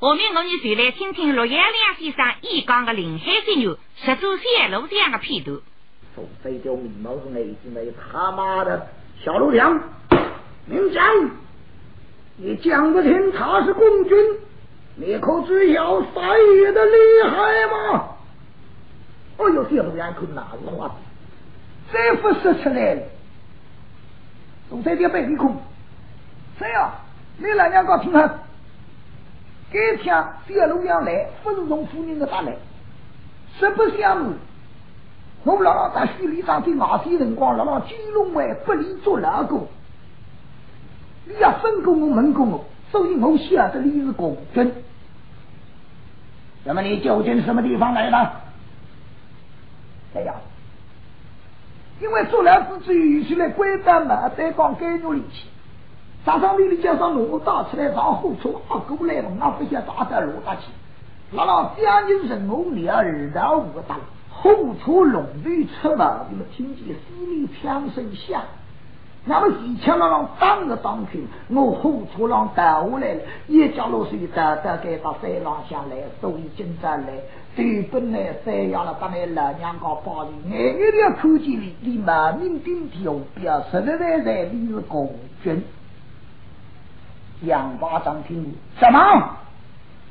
[0.00, 5.58] 下面我们就来听听陆叶亮先生演讲的《林海新牛十周线路这样的片段。
[6.14, 8.88] 从飞雕面貌是那一那他妈的
[9.22, 9.74] 小陆良。
[10.66, 11.30] 名将，
[12.36, 14.16] 你讲不听他是共军，
[14.96, 16.20] 你可知晓赛
[16.60, 16.92] 爷的厉
[17.24, 18.08] 害吗？
[19.38, 20.90] 哎呦，这路两口哪子话？
[21.92, 23.02] 这不说出来了，
[24.70, 25.54] 总在点背地空。
[26.58, 26.94] 谁啊？
[27.36, 28.34] 你来两个听下。
[29.70, 32.56] 这天谢路阳来，不是从夫人的打来，
[33.58, 34.32] 实不相瞒，
[35.44, 39.68] 我们姥姥在徐里上的马些辰光，老老金龙外不离做老公。
[41.26, 44.72] 你要分给我门给我，所以我晓得你是共军。
[46.64, 48.16] 那么你究竟什么地方来的？
[50.14, 50.34] 哎呀，
[52.00, 55.46] 因为做了之之余，起来归丹嘛，再讲甘肉里去，
[56.24, 60.62] 早上里里叫上罗大出来上火车，啊，过来了，那不想打到罗大去。
[61.32, 63.96] 那老将军人我两耳朵五大，
[64.30, 64.50] 火
[64.82, 68.42] 车龙队出马，你们听见四面枪声响。
[69.28, 77.06] 那么以前那让当个当去，我火车上倒下来了，一家落水倒倒给到山上下来，所以今朝来，
[77.56, 85.12] 对本来山下了，把那老娘搞包里，眼眼的看见里，你满面顶头表实实在在你是共
[85.42, 85.64] 军。
[87.42, 89.36] 杨八长听什么？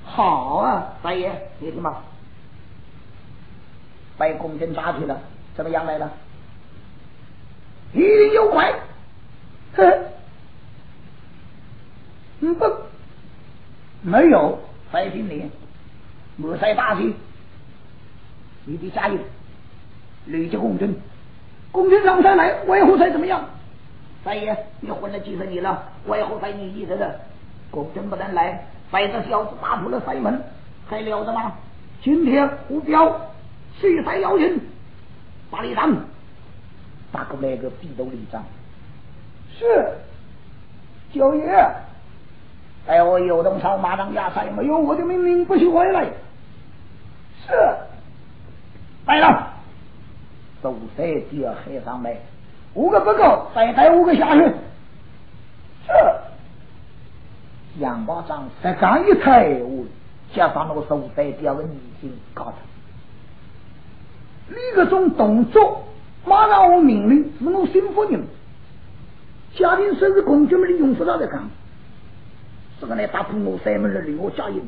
[0.04, 2.00] 好啊，大爷，你听嘛，
[4.18, 5.18] 被共军抓去了，
[5.56, 6.12] 怎么样来了？
[7.94, 8.66] 一定有鬼。
[9.76, 9.84] 哼，
[12.42, 12.66] 嗯不，
[14.02, 14.60] 没有，
[14.92, 15.50] 白心里，
[16.38, 17.14] 莫再大气，
[18.66, 19.18] 你得加油，
[20.28, 20.94] 累积共军，
[21.72, 23.44] 共军上山来，为何才怎么样？
[24.24, 27.20] 三爷，你混了几十年了，为何才你一人的？
[27.72, 30.42] 共军不能来，被这小子打破了塞门，
[30.88, 31.54] 还留着吗？
[32.02, 33.20] 今天胡彪
[33.80, 34.60] 谁才邀请？
[35.52, 35.94] 大里长，
[37.12, 38.44] 打过来个地头里长。
[39.58, 39.94] 是，
[41.14, 41.46] 九爷，
[42.88, 46.04] 哎，我有东朝马上压塞，没有我的命令不许回来。
[47.48, 47.54] 是，
[49.06, 49.54] 来了，
[50.62, 52.18] 都在第二海上来，
[52.74, 54.42] 五个不够，再带五个下去。
[54.42, 55.94] 是，
[57.80, 59.86] 杨保长才刚一抬，我
[60.34, 62.56] 加上那个手带第二个女性搞的，
[64.50, 65.84] 立个种动作，
[66.26, 68.22] 马上我命令是我心腹人。
[69.56, 71.50] 家庭甚至公军们利用不到的讲，
[72.80, 74.62] 这个来打破我三门的里，我加油，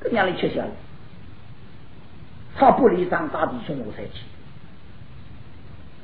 [0.00, 0.70] 跟家里吃下来，
[2.56, 4.22] 他不离张大弟兄我才去，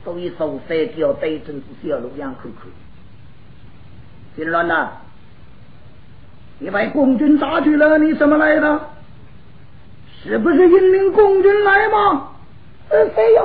[0.04, 2.70] 所以说三条对阵是小路样看看。
[4.34, 4.88] 金銮呐，
[6.58, 8.88] 你把共军打去了，你怎么来的？
[10.24, 12.30] 是不是引领共军来吗？
[12.88, 13.44] 呃，谁呀？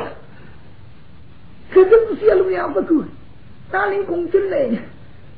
[1.71, 3.03] 可真是小路样不够。
[3.71, 4.69] 哪领公军来？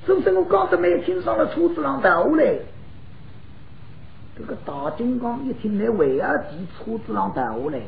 [0.05, 2.55] 是不是我刚才没有听上了车子上头来？
[4.37, 7.79] 这个大金刚一听那为儿骑车子上头来，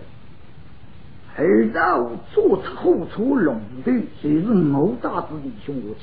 [1.37, 6.01] 二大五坐出后车龙队，就是我大子弟兄我去，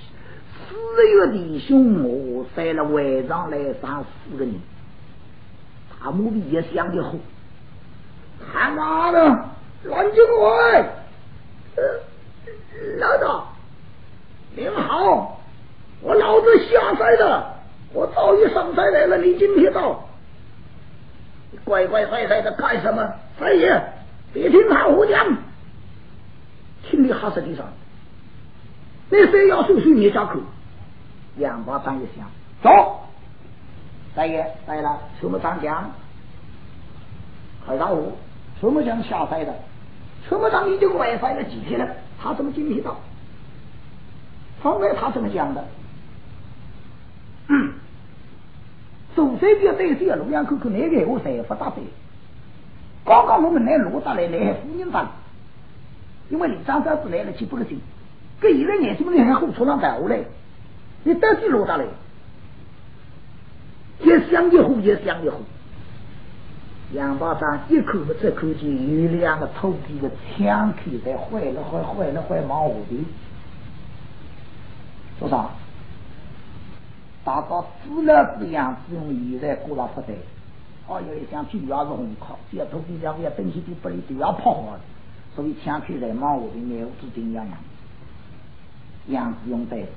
[0.67, 4.55] 四个弟兄我带了晚上来上四个人，
[6.01, 7.15] 大母的也想的好，
[8.51, 9.19] 他妈的
[9.85, 10.47] 乱军鬼，
[11.77, 11.83] 呃，
[12.99, 13.58] 老大。
[14.57, 15.39] 您好，
[16.01, 17.55] 我老子下山的，
[17.93, 19.19] 我早已上山来了。
[19.19, 20.05] 你今天到，
[21.53, 23.09] 你乖乖乖乖的干什么？
[23.39, 23.81] 三爷，
[24.33, 25.27] 别听他胡讲，
[26.83, 27.67] 听你哈死地上。
[29.11, 30.41] 那谁要收拾你家口？
[31.37, 32.29] 杨八长一响，
[32.63, 33.05] 走。
[34.15, 35.91] 三爷来了，什么长江？
[37.65, 38.13] 海大武，
[38.61, 39.55] 什么江下山的？
[40.29, 41.87] 什么当已经外塞了几天了？
[42.21, 42.97] 他怎么今天到？
[44.63, 45.65] 方才他怎么讲的？
[47.51, 47.73] 嗯，
[49.17, 51.83] 首先要对这个洛阳口口那个我才不大对。
[53.07, 55.11] 刚刚我们来罗大来来夫人房，
[56.29, 57.81] 因为李张三子来了，去不个心。
[58.39, 60.21] 跟现在眼睛里还火车上带下来，
[61.05, 61.87] 你到底罗大来？
[64.03, 65.39] 越想越火，越想越火。
[66.93, 73.05] 杨八长一口不这口气，有两个土地的枪口在坏了坏，坏了坏，忙我的。
[75.19, 75.51] 多少？
[77.25, 80.15] 大家自了自养自用，现在过了不得。
[80.87, 84.81] 哦，有一箱酒也是红烤，只要土地上要东西都不里都要泡好的，
[85.37, 87.59] 所以枪口在忙我的牛子丁样样，
[89.09, 89.89] 样子用袋子。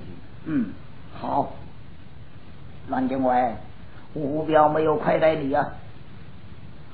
[0.46, 0.72] 嗯，
[1.14, 1.54] 好。
[2.90, 3.56] 蓝警官，
[4.16, 5.70] 吴彪没有亏待你啊。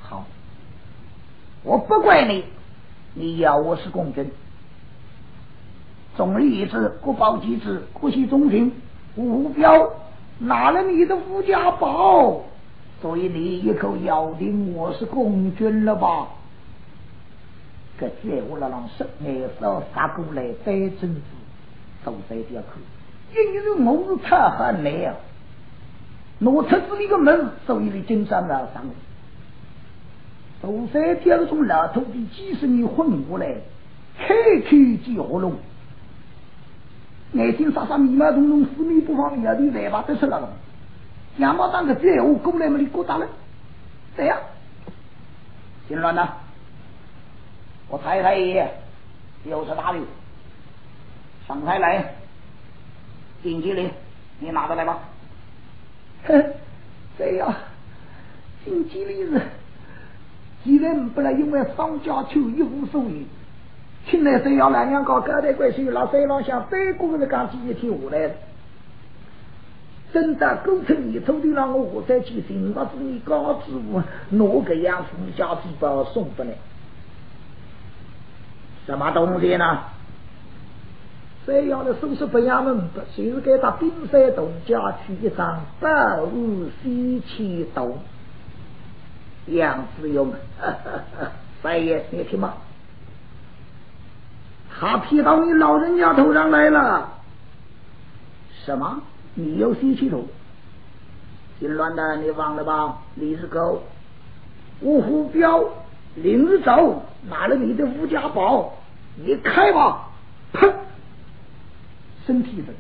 [0.02, 0.26] 好，
[1.64, 2.44] 我不怪你，
[3.16, 4.30] 你要我是公军。
[6.18, 8.74] 总理一次，国宝几次，国系中心，
[9.16, 9.94] 吴彪
[10.40, 12.42] 拿了你的吴家宝，
[13.00, 16.28] 所以你一口咬定我是共军了吧？
[18.00, 21.22] 这在我那让十二少杀过来带政治，
[22.04, 22.80] 都在这口，
[23.36, 25.16] 因为我是太狠来啊！
[26.40, 28.84] 我出自一个门，所以你经常要上。
[30.60, 33.56] 都在这种老土地几十年混过来，
[34.18, 34.70] 开口
[35.06, 35.54] 即活龙。
[37.34, 40.50] 眼睛傻傻、迷迷瞪瞪、四面不方、摇头摆把都出来了。
[41.38, 43.28] 杨毛当个这我过来嘛，你过大了，
[44.16, 44.40] 这样，
[45.88, 46.30] 金銮呐，
[47.90, 48.72] 我太太爷
[49.46, 50.00] 又是哪里？
[51.48, 52.16] 上台来，
[53.44, 53.90] 进去里
[54.40, 55.00] 你拿着来吧。
[56.28, 56.44] 哼，
[57.18, 57.54] 这样，
[58.66, 59.42] 经济利润，
[60.64, 63.10] 既然不能因为商家求一无所有，
[64.10, 68.32] 请来谁要两娘搞高台关系，那山上向北国人讲几天下来。
[70.14, 76.50] 真的构成你抽的让我我再去寻，我是你高知我拿个样子家鸡巴送不来，
[78.86, 79.80] 什么东西呢？
[81.46, 87.98] 这样的叔叔不衙门，就是给他冰山洞家去一张百物西气洞，
[89.48, 90.34] 杨子勇，
[91.62, 92.54] 三爷你听吗？
[94.80, 97.10] 他劈到你老人家头上来了，
[98.66, 99.02] 什么？
[99.34, 100.24] 你有西气头？
[101.60, 103.00] 姓乱的你忘了吧？
[103.16, 103.82] 你是狗，
[104.82, 105.64] 五虎彪，
[106.16, 108.74] 林子走，拿了你的吴家宝，
[109.16, 110.10] 你开吧！
[110.54, 110.72] 砰！
[112.28, 112.74] 身体的，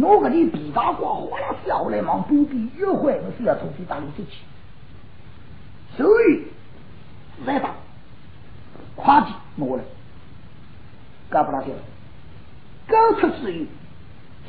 [0.00, 4.38] 我给你比大瓜哗啦笑来忙，不必约会，我是要从去打你这去。
[5.96, 6.46] 所以
[7.44, 7.70] 来打，
[8.96, 9.84] 夸起我了，
[11.32, 11.78] 干不大去了，
[12.86, 13.66] 高出之余，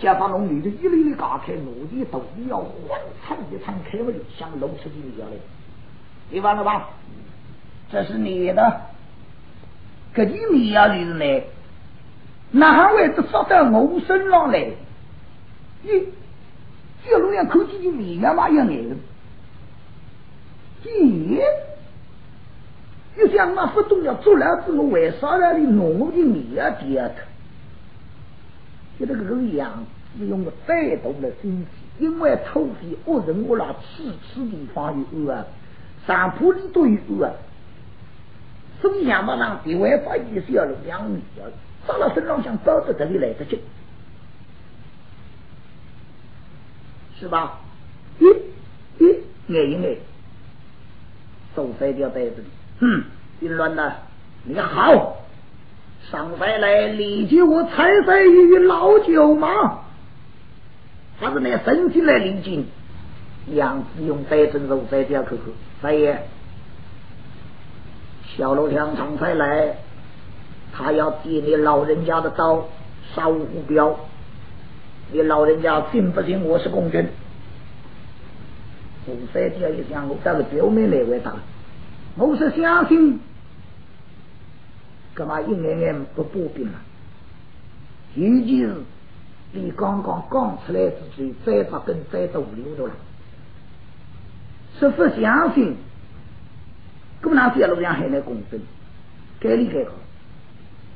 [0.02, 5.38] 加上龙女的一粒粒打开，我的肚里要欢畅一场开门，像露出的一样来，
[6.30, 6.90] 你完了吧？
[7.90, 8.82] 这是你的，
[10.14, 11.44] 给你你要的是呢？
[12.52, 14.60] 哪还会得杀到我身上来？
[15.86, 16.06] 咦，
[17.06, 18.96] 这路上口气就米呀嘛样眼的，
[20.86, 21.42] 咦，
[23.18, 27.16] 又想那不懂要做了之后，为啥让你弄我的米呀第二头？
[29.00, 29.84] 就这个样
[30.18, 34.04] 子用的再多的心机，因为土地恶人我那吃
[34.34, 35.46] 吃地方有啊，
[36.08, 37.32] 上坡里都有啊，
[38.82, 41.46] 所以想把让地外发也是要两米啊。
[41.86, 43.60] 到了身上想包着这里来得及，
[47.20, 47.60] 是吧？
[48.20, 48.38] 咦
[49.00, 49.98] 咦，眼一眼，
[51.56, 52.48] 手塞掉袋子里。
[52.84, 53.04] 哼，
[53.40, 53.94] 金乱的，
[54.44, 55.18] 你好，
[56.12, 59.80] 上山来立即我采摘于老九嘛。
[61.20, 62.66] 他是那生起来离境，
[63.48, 66.18] 杨子用袋子手塞掉口口，三爷，
[68.36, 69.78] 小楼墙上才来。
[70.76, 72.68] 他要借你老人家的刀
[73.16, 73.96] 杀吴虎彪，
[75.12, 77.08] 你老人家信不信我是公军？
[79.06, 81.34] 吴三姐一想，我这个表妹来回答，
[82.16, 83.20] 我是相信，
[85.16, 86.80] 干嘛一眼眼不保兵了？
[88.16, 88.76] 尤其是
[89.52, 92.94] 你刚刚刚出来之前，再把根栽到里头了，
[94.80, 95.76] 是不相信？
[97.22, 98.60] 不能在路上还来公正，
[99.40, 99.92] 该理该搞。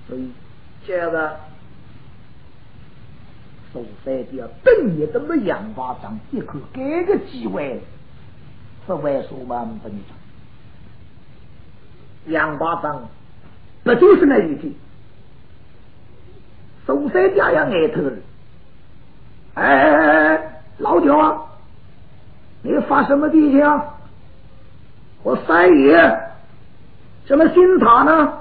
[0.07, 0.29] 所以，
[0.85, 1.39] 这个
[3.73, 7.81] 苏三要等你这么杨八章，一口给个机会，
[8.85, 10.26] 不会说万分章。
[12.27, 13.07] 杨八章
[13.83, 14.75] 不就是那一句？
[16.85, 18.11] 苏三家要挨头了。
[19.55, 21.37] 哎，老九啊，
[22.61, 23.83] 你发什么脾气啊？
[25.23, 26.19] 我三爷
[27.25, 28.33] 什么心塔呢？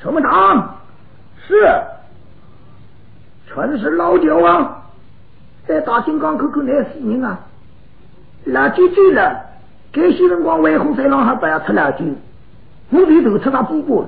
[0.00, 0.76] 什么长？
[1.46, 1.54] 是，
[3.46, 4.82] 全是老九啊，
[5.66, 7.38] 在大金刚口口那死人啊，
[8.44, 9.44] 老九走了，
[9.92, 12.04] 这些人光外红山上还不要吃老九，
[12.94, 14.06] 我里头吃他补补。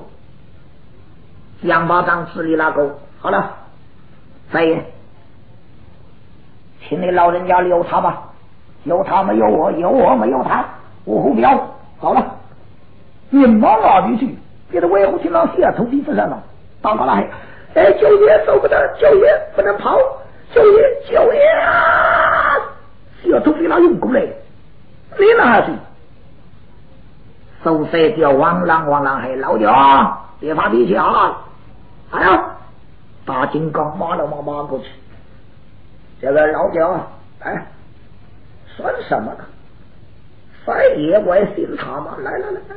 [1.62, 3.50] 杨八长治理那个好了，
[4.52, 4.84] 三爷，
[6.86, 8.22] 请你老人家留他吧，
[8.84, 10.64] 有他没有我，有我没有他，
[11.06, 12.24] 五虎彪好了，
[13.30, 14.38] 你往哪里去？
[14.70, 16.40] 给他维护听老师从地子上了，
[16.80, 17.26] 到哪了，
[17.74, 19.98] 哎，九爷走不得，九爷不能跑，
[20.52, 22.54] 九爷，九爷啊！
[23.24, 24.20] 小偷给他用过来，
[25.18, 25.72] 你哪去？
[27.66, 29.68] 手塞掉，汪啷汪啷，还老九，
[30.38, 31.36] 别发脾气啊！
[32.12, 32.44] 哎呀，
[33.24, 34.86] 大金刚马了马马过去，
[36.20, 37.00] 这个老九，
[37.40, 37.66] 哎，
[38.68, 39.44] 算什么呢？
[40.64, 42.76] 三爷我也姓他嘛，来来来来。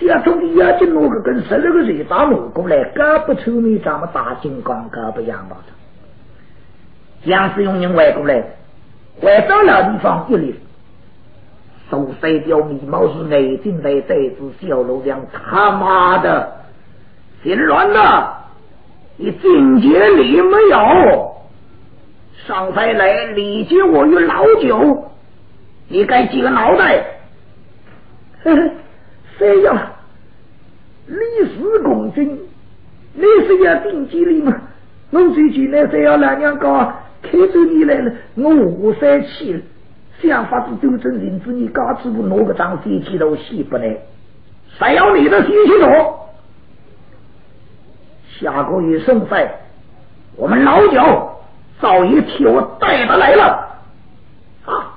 [0.00, 5.76] 要从你眼睛弄个跟十六个人打我过来，搞不出你咱们大金刚，搞不杨八长。
[7.24, 8.42] 杨世用人外过来，
[9.20, 10.58] 外到老地方一里，
[11.92, 16.50] 手塞掉眉毛是眼睛在这只小楼上，他妈的，
[17.42, 18.34] 心乱了！
[19.18, 21.36] 你警戒力没有？
[22.46, 25.04] 上山来理解我与老九，
[25.88, 27.04] 你该几个脑袋？
[28.42, 28.70] 呵呵。
[29.38, 29.76] 这样，
[31.06, 31.16] 李
[31.46, 32.40] 氏公君，
[33.12, 34.56] 你是要定机里吗？
[35.10, 36.90] 我最近呢，只要两娘搞
[37.20, 39.60] 开着你来了，我五三气了，
[40.22, 43.96] 这样法子斗争人子，你刚子不拿个张飞机头洗不来，
[44.78, 46.28] 谁要你的心气头？
[48.38, 49.52] 下个月盛赛，
[50.36, 51.28] 我们老九
[51.80, 53.44] 早已替我带他来了
[54.64, 54.94] 啊！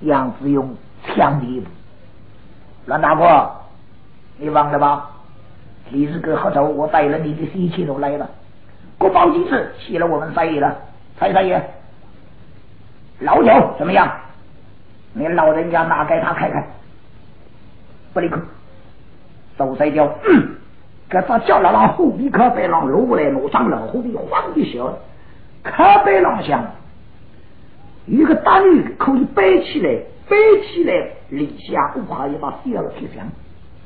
[0.00, 1.66] 杨子勇抢第一步，
[2.84, 3.50] 阮大哥，
[4.36, 5.10] 你忘了吧？
[5.90, 8.28] 李日哥喝走，我带了你的西气都来了，
[8.98, 10.76] 国宝几次谢了我们三爷了，
[11.18, 11.58] 蔡三爷，
[13.20, 14.10] 老九怎么样？
[15.14, 16.64] 你老人家拿给他看看，
[18.12, 18.38] 不离口，
[19.56, 20.08] 手塞掉。
[21.10, 24.84] 给他叫了，让后壁靠背上落过来，落上老后壁晃一下，
[25.64, 26.62] 靠背上想，
[28.04, 29.88] 一个大女可以背起来，
[30.28, 33.26] 背起来立下，我还要把小铁箱，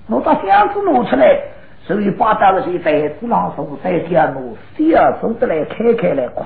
[0.09, 1.41] 我把箱子拿出来，
[1.85, 6.43] 所以把到了是袋子上送三条路，小送的来开开来，咵，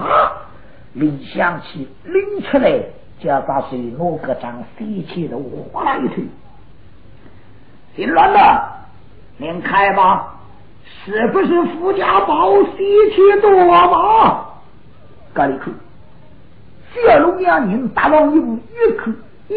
[0.97, 2.83] 立箱去拎出来，
[3.21, 5.37] 就要把水拿个张飞起的
[5.73, 6.25] 哗啦一推，
[7.95, 8.87] 心乱了，
[9.37, 10.33] 您开吧。
[11.05, 12.77] 是不是富家宝喜
[13.11, 14.47] 气多嘛？
[15.35, 15.71] 咖里口，
[16.95, 19.11] 小龙两人大王一步一口
[19.49, 19.55] 一，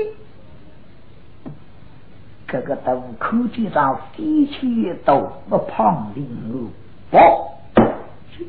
[2.48, 6.72] 这个豆口地上喜气多，不胖灵
[7.12, 8.44] 哦，不，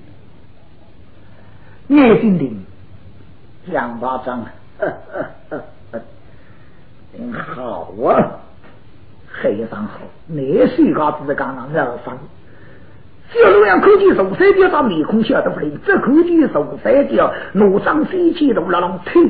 [1.95, 2.65] 眼睛灵，
[3.67, 4.45] 两巴掌，
[4.79, 6.01] 呵呵呵呵，
[7.55, 8.41] 好啊，
[9.43, 12.19] 非常好，那谁家子刚刚要上？
[13.33, 19.23] 小路阳口气从三条上面孔笑得不灵，这口气从三条怒上飞起都拉浪推，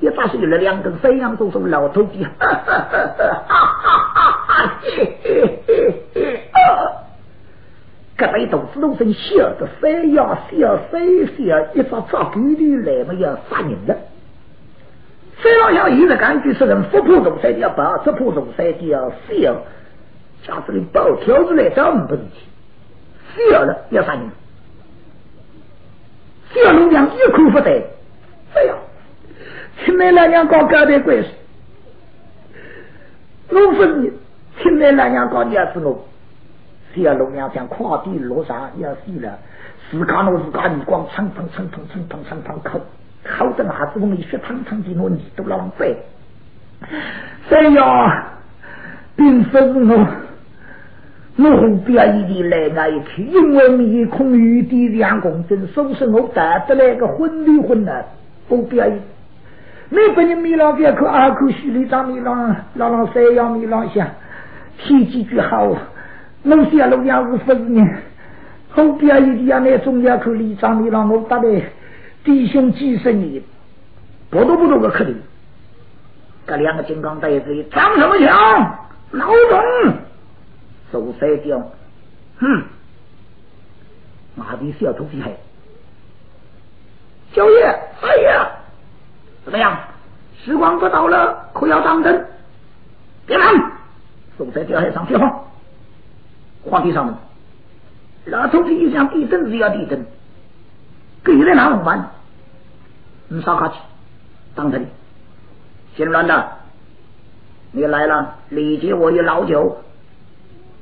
[0.00, 3.04] 一把手了两根山羊都是老头的，哈哈哈
[3.48, 4.80] 哈哈！
[4.80, 6.40] 嘿嘿嘿嘿！
[8.16, 13.96] 各位同志都声笑得飞呀笑飞笑，一把抓狗的来么要杀人了。
[15.36, 19.56] 飞老乡现在感觉是人不怕从三条跑，只怕从三条笑，
[20.46, 23.50] 家子里包条子来找我们不是去。
[23.50, 24.30] 笑了要杀人，
[26.54, 27.70] 小龙娘一口不得，
[28.54, 28.74] 哎呀，
[29.84, 31.30] 亲妹老娘搞搞点关系，
[33.48, 34.12] 我分你，
[34.62, 36.06] 亲妹老娘搞你儿子我，
[36.94, 39.38] 小龙娘像跨地落上要死了，
[39.90, 42.80] 自家我自家你光蹭蹭蹭蹭蹭蹭蹭蹭口，
[43.24, 45.96] 口的哪子我一血蹭蹭的我你都浪费，
[47.50, 48.32] 哎呀，
[49.16, 50.06] 并不是我。
[51.36, 58.04] 我后边一地来那一去，因为面孔有点两公斤，说是我带得来个混的混的，
[58.48, 59.00] 后边一，
[59.90, 64.06] 每个人米浪边口二口虚里长米浪，老老三样米浪下，
[64.78, 65.76] 提几句好，
[66.44, 67.86] 我下路两是不是呢？
[68.70, 71.62] 后边一地呀，那中两口里长米浪，我打来
[72.24, 73.42] 弟兄几十年，
[74.30, 75.14] 不多不多个客人，
[76.46, 78.78] 这两个金刚袋子，长什么枪？
[79.12, 79.94] 老总。
[80.90, 81.58] 走三条，
[82.38, 82.62] 哼，
[84.34, 85.30] 哪里小偷皮还？
[87.32, 87.64] 小爷，
[88.02, 88.48] 哎呀，
[89.44, 89.76] 怎么样？
[90.44, 92.26] 时光不到了，可要当真？
[93.24, 93.72] 别忙，
[94.36, 95.42] 走三条还上去哈。
[96.64, 97.14] 皇帝上门，
[98.26, 100.04] 老头子一想地震是要地震，
[101.22, 102.10] 给在哪弄办？
[103.28, 103.74] 你上下去，
[104.54, 104.86] 当真？
[105.96, 106.48] 姓乱的，
[107.72, 109.78] 你来了，理解我与老九。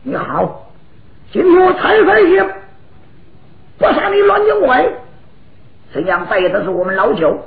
[0.05, 0.73] 你好，
[1.33, 2.47] 今天我才发现，
[3.79, 4.93] 不杀你乱讲怪，
[5.93, 7.39] 这样带的是我们老九，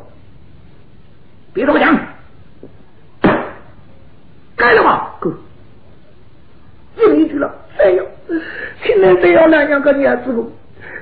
[1.53, 1.97] 别多讲，
[4.55, 5.15] 该了吧？
[5.19, 5.33] 哥，
[6.97, 8.05] 又一句了，哎呦，
[8.83, 10.51] 现在这样两样个娘子路，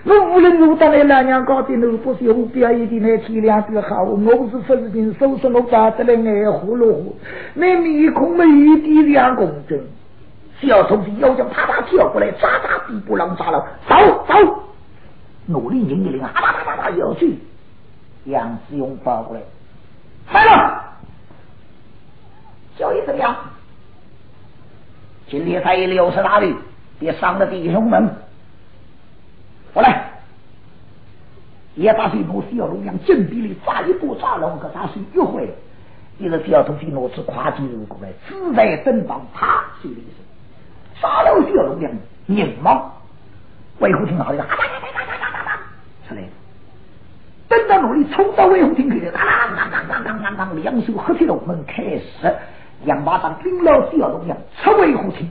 [0.03, 7.15] 我无论我当来两样搞的路，不是我表演的那体谅的好，我是不是凭手说我打得来爱呼噜呼，
[7.53, 9.80] 那面孔没一点两公分。
[10.61, 13.95] 小偷子腰间啪啪跳过来，扎扎地不让扎了，走
[14.28, 14.63] 走，
[15.45, 17.38] 努力拧一拧，啪啪啪啪要去。
[18.26, 19.41] 杨子勇跑过来，
[20.32, 20.84] 来了，
[22.78, 23.36] 小爷怎么样？
[25.28, 26.55] 今天才六十大里，
[27.04, 28.10] 也上了弟兄们。
[29.74, 30.06] 我来，
[31.76, 35.54] 也把这罗西尔龙将进逼里再一步抓龙，可他是一回。
[36.20, 41.91] 一个小东西罗是跨进入过来，自在登房，啪，就一声，杀了小龙将，
[42.28, 43.01] 拧毛，
[43.80, 45.60] 外后听到一个哒哒哒哒哒哒哒，
[46.08, 46.22] 出来，
[47.49, 52.36] 等到努力冲到外虎听去的，哒哒哒哒哒哒哒，两手合起龙门开始，
[52.86, 55.28] 两把掌拎了小龙将，出外虎听。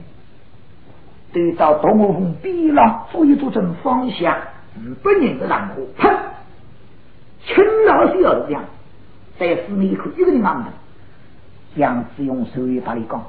[1.33, 4.37] 对到东门风逼浪，注意组成方向，
[4.79, 6.15] 日本人的浪火，哼！
[7.45, 7.55] 勤
[7.87, 8.63] 老需要力量，
[9.39, 10.69] 在市里口一个人方的。
[11.75, 13.25] 杨志勇手一发力讲，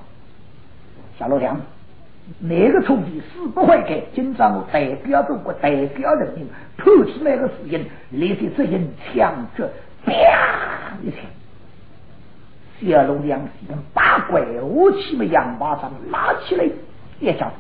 [1.19, 1.59] 小老梁，
[2.41, 4.03] 那个冲击死不会改。
[4.15, 6.47] 今朝我代表中国，代表人民，
[6.77, 9.67] 突出那个事情，立即执行枪决，
[10.05, 10.13] 啪
[11.03, 11.21] 一枪。
[12.95, 16.69] 二龙两人把拐武器的洋巴上拉起来，
[17.19, 17.51] 一叫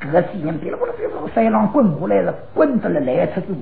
[0.00, 3.58] 子，这个声音别了，我别了，三郎滚过来了，滚到了来车之后，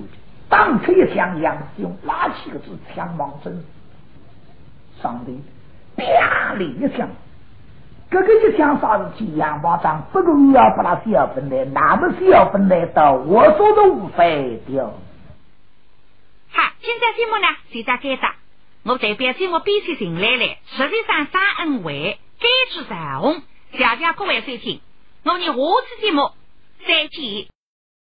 [0.49, 3.65] 当出一枪，杨子勇拿起个支枪往身
[5.01, 5.33] 上的，
[5.97, 7.09] 啪的一枪。
[8.11, 9.37] 这个一想啥事情？
[9.39, 14.93] 杨宝章不过要把那小分来，那么小分来到我说都无费掉。
[16.51, 18.35] 好，现在节目呢，就到该答。
[18.85, 24.81] 我代表节目编辑群来了，实际上三恩惠，该知彩虹，谢谢各位收听。
[25.25, 26.33] 我们下次节目
[26.87, 27.47] 再见。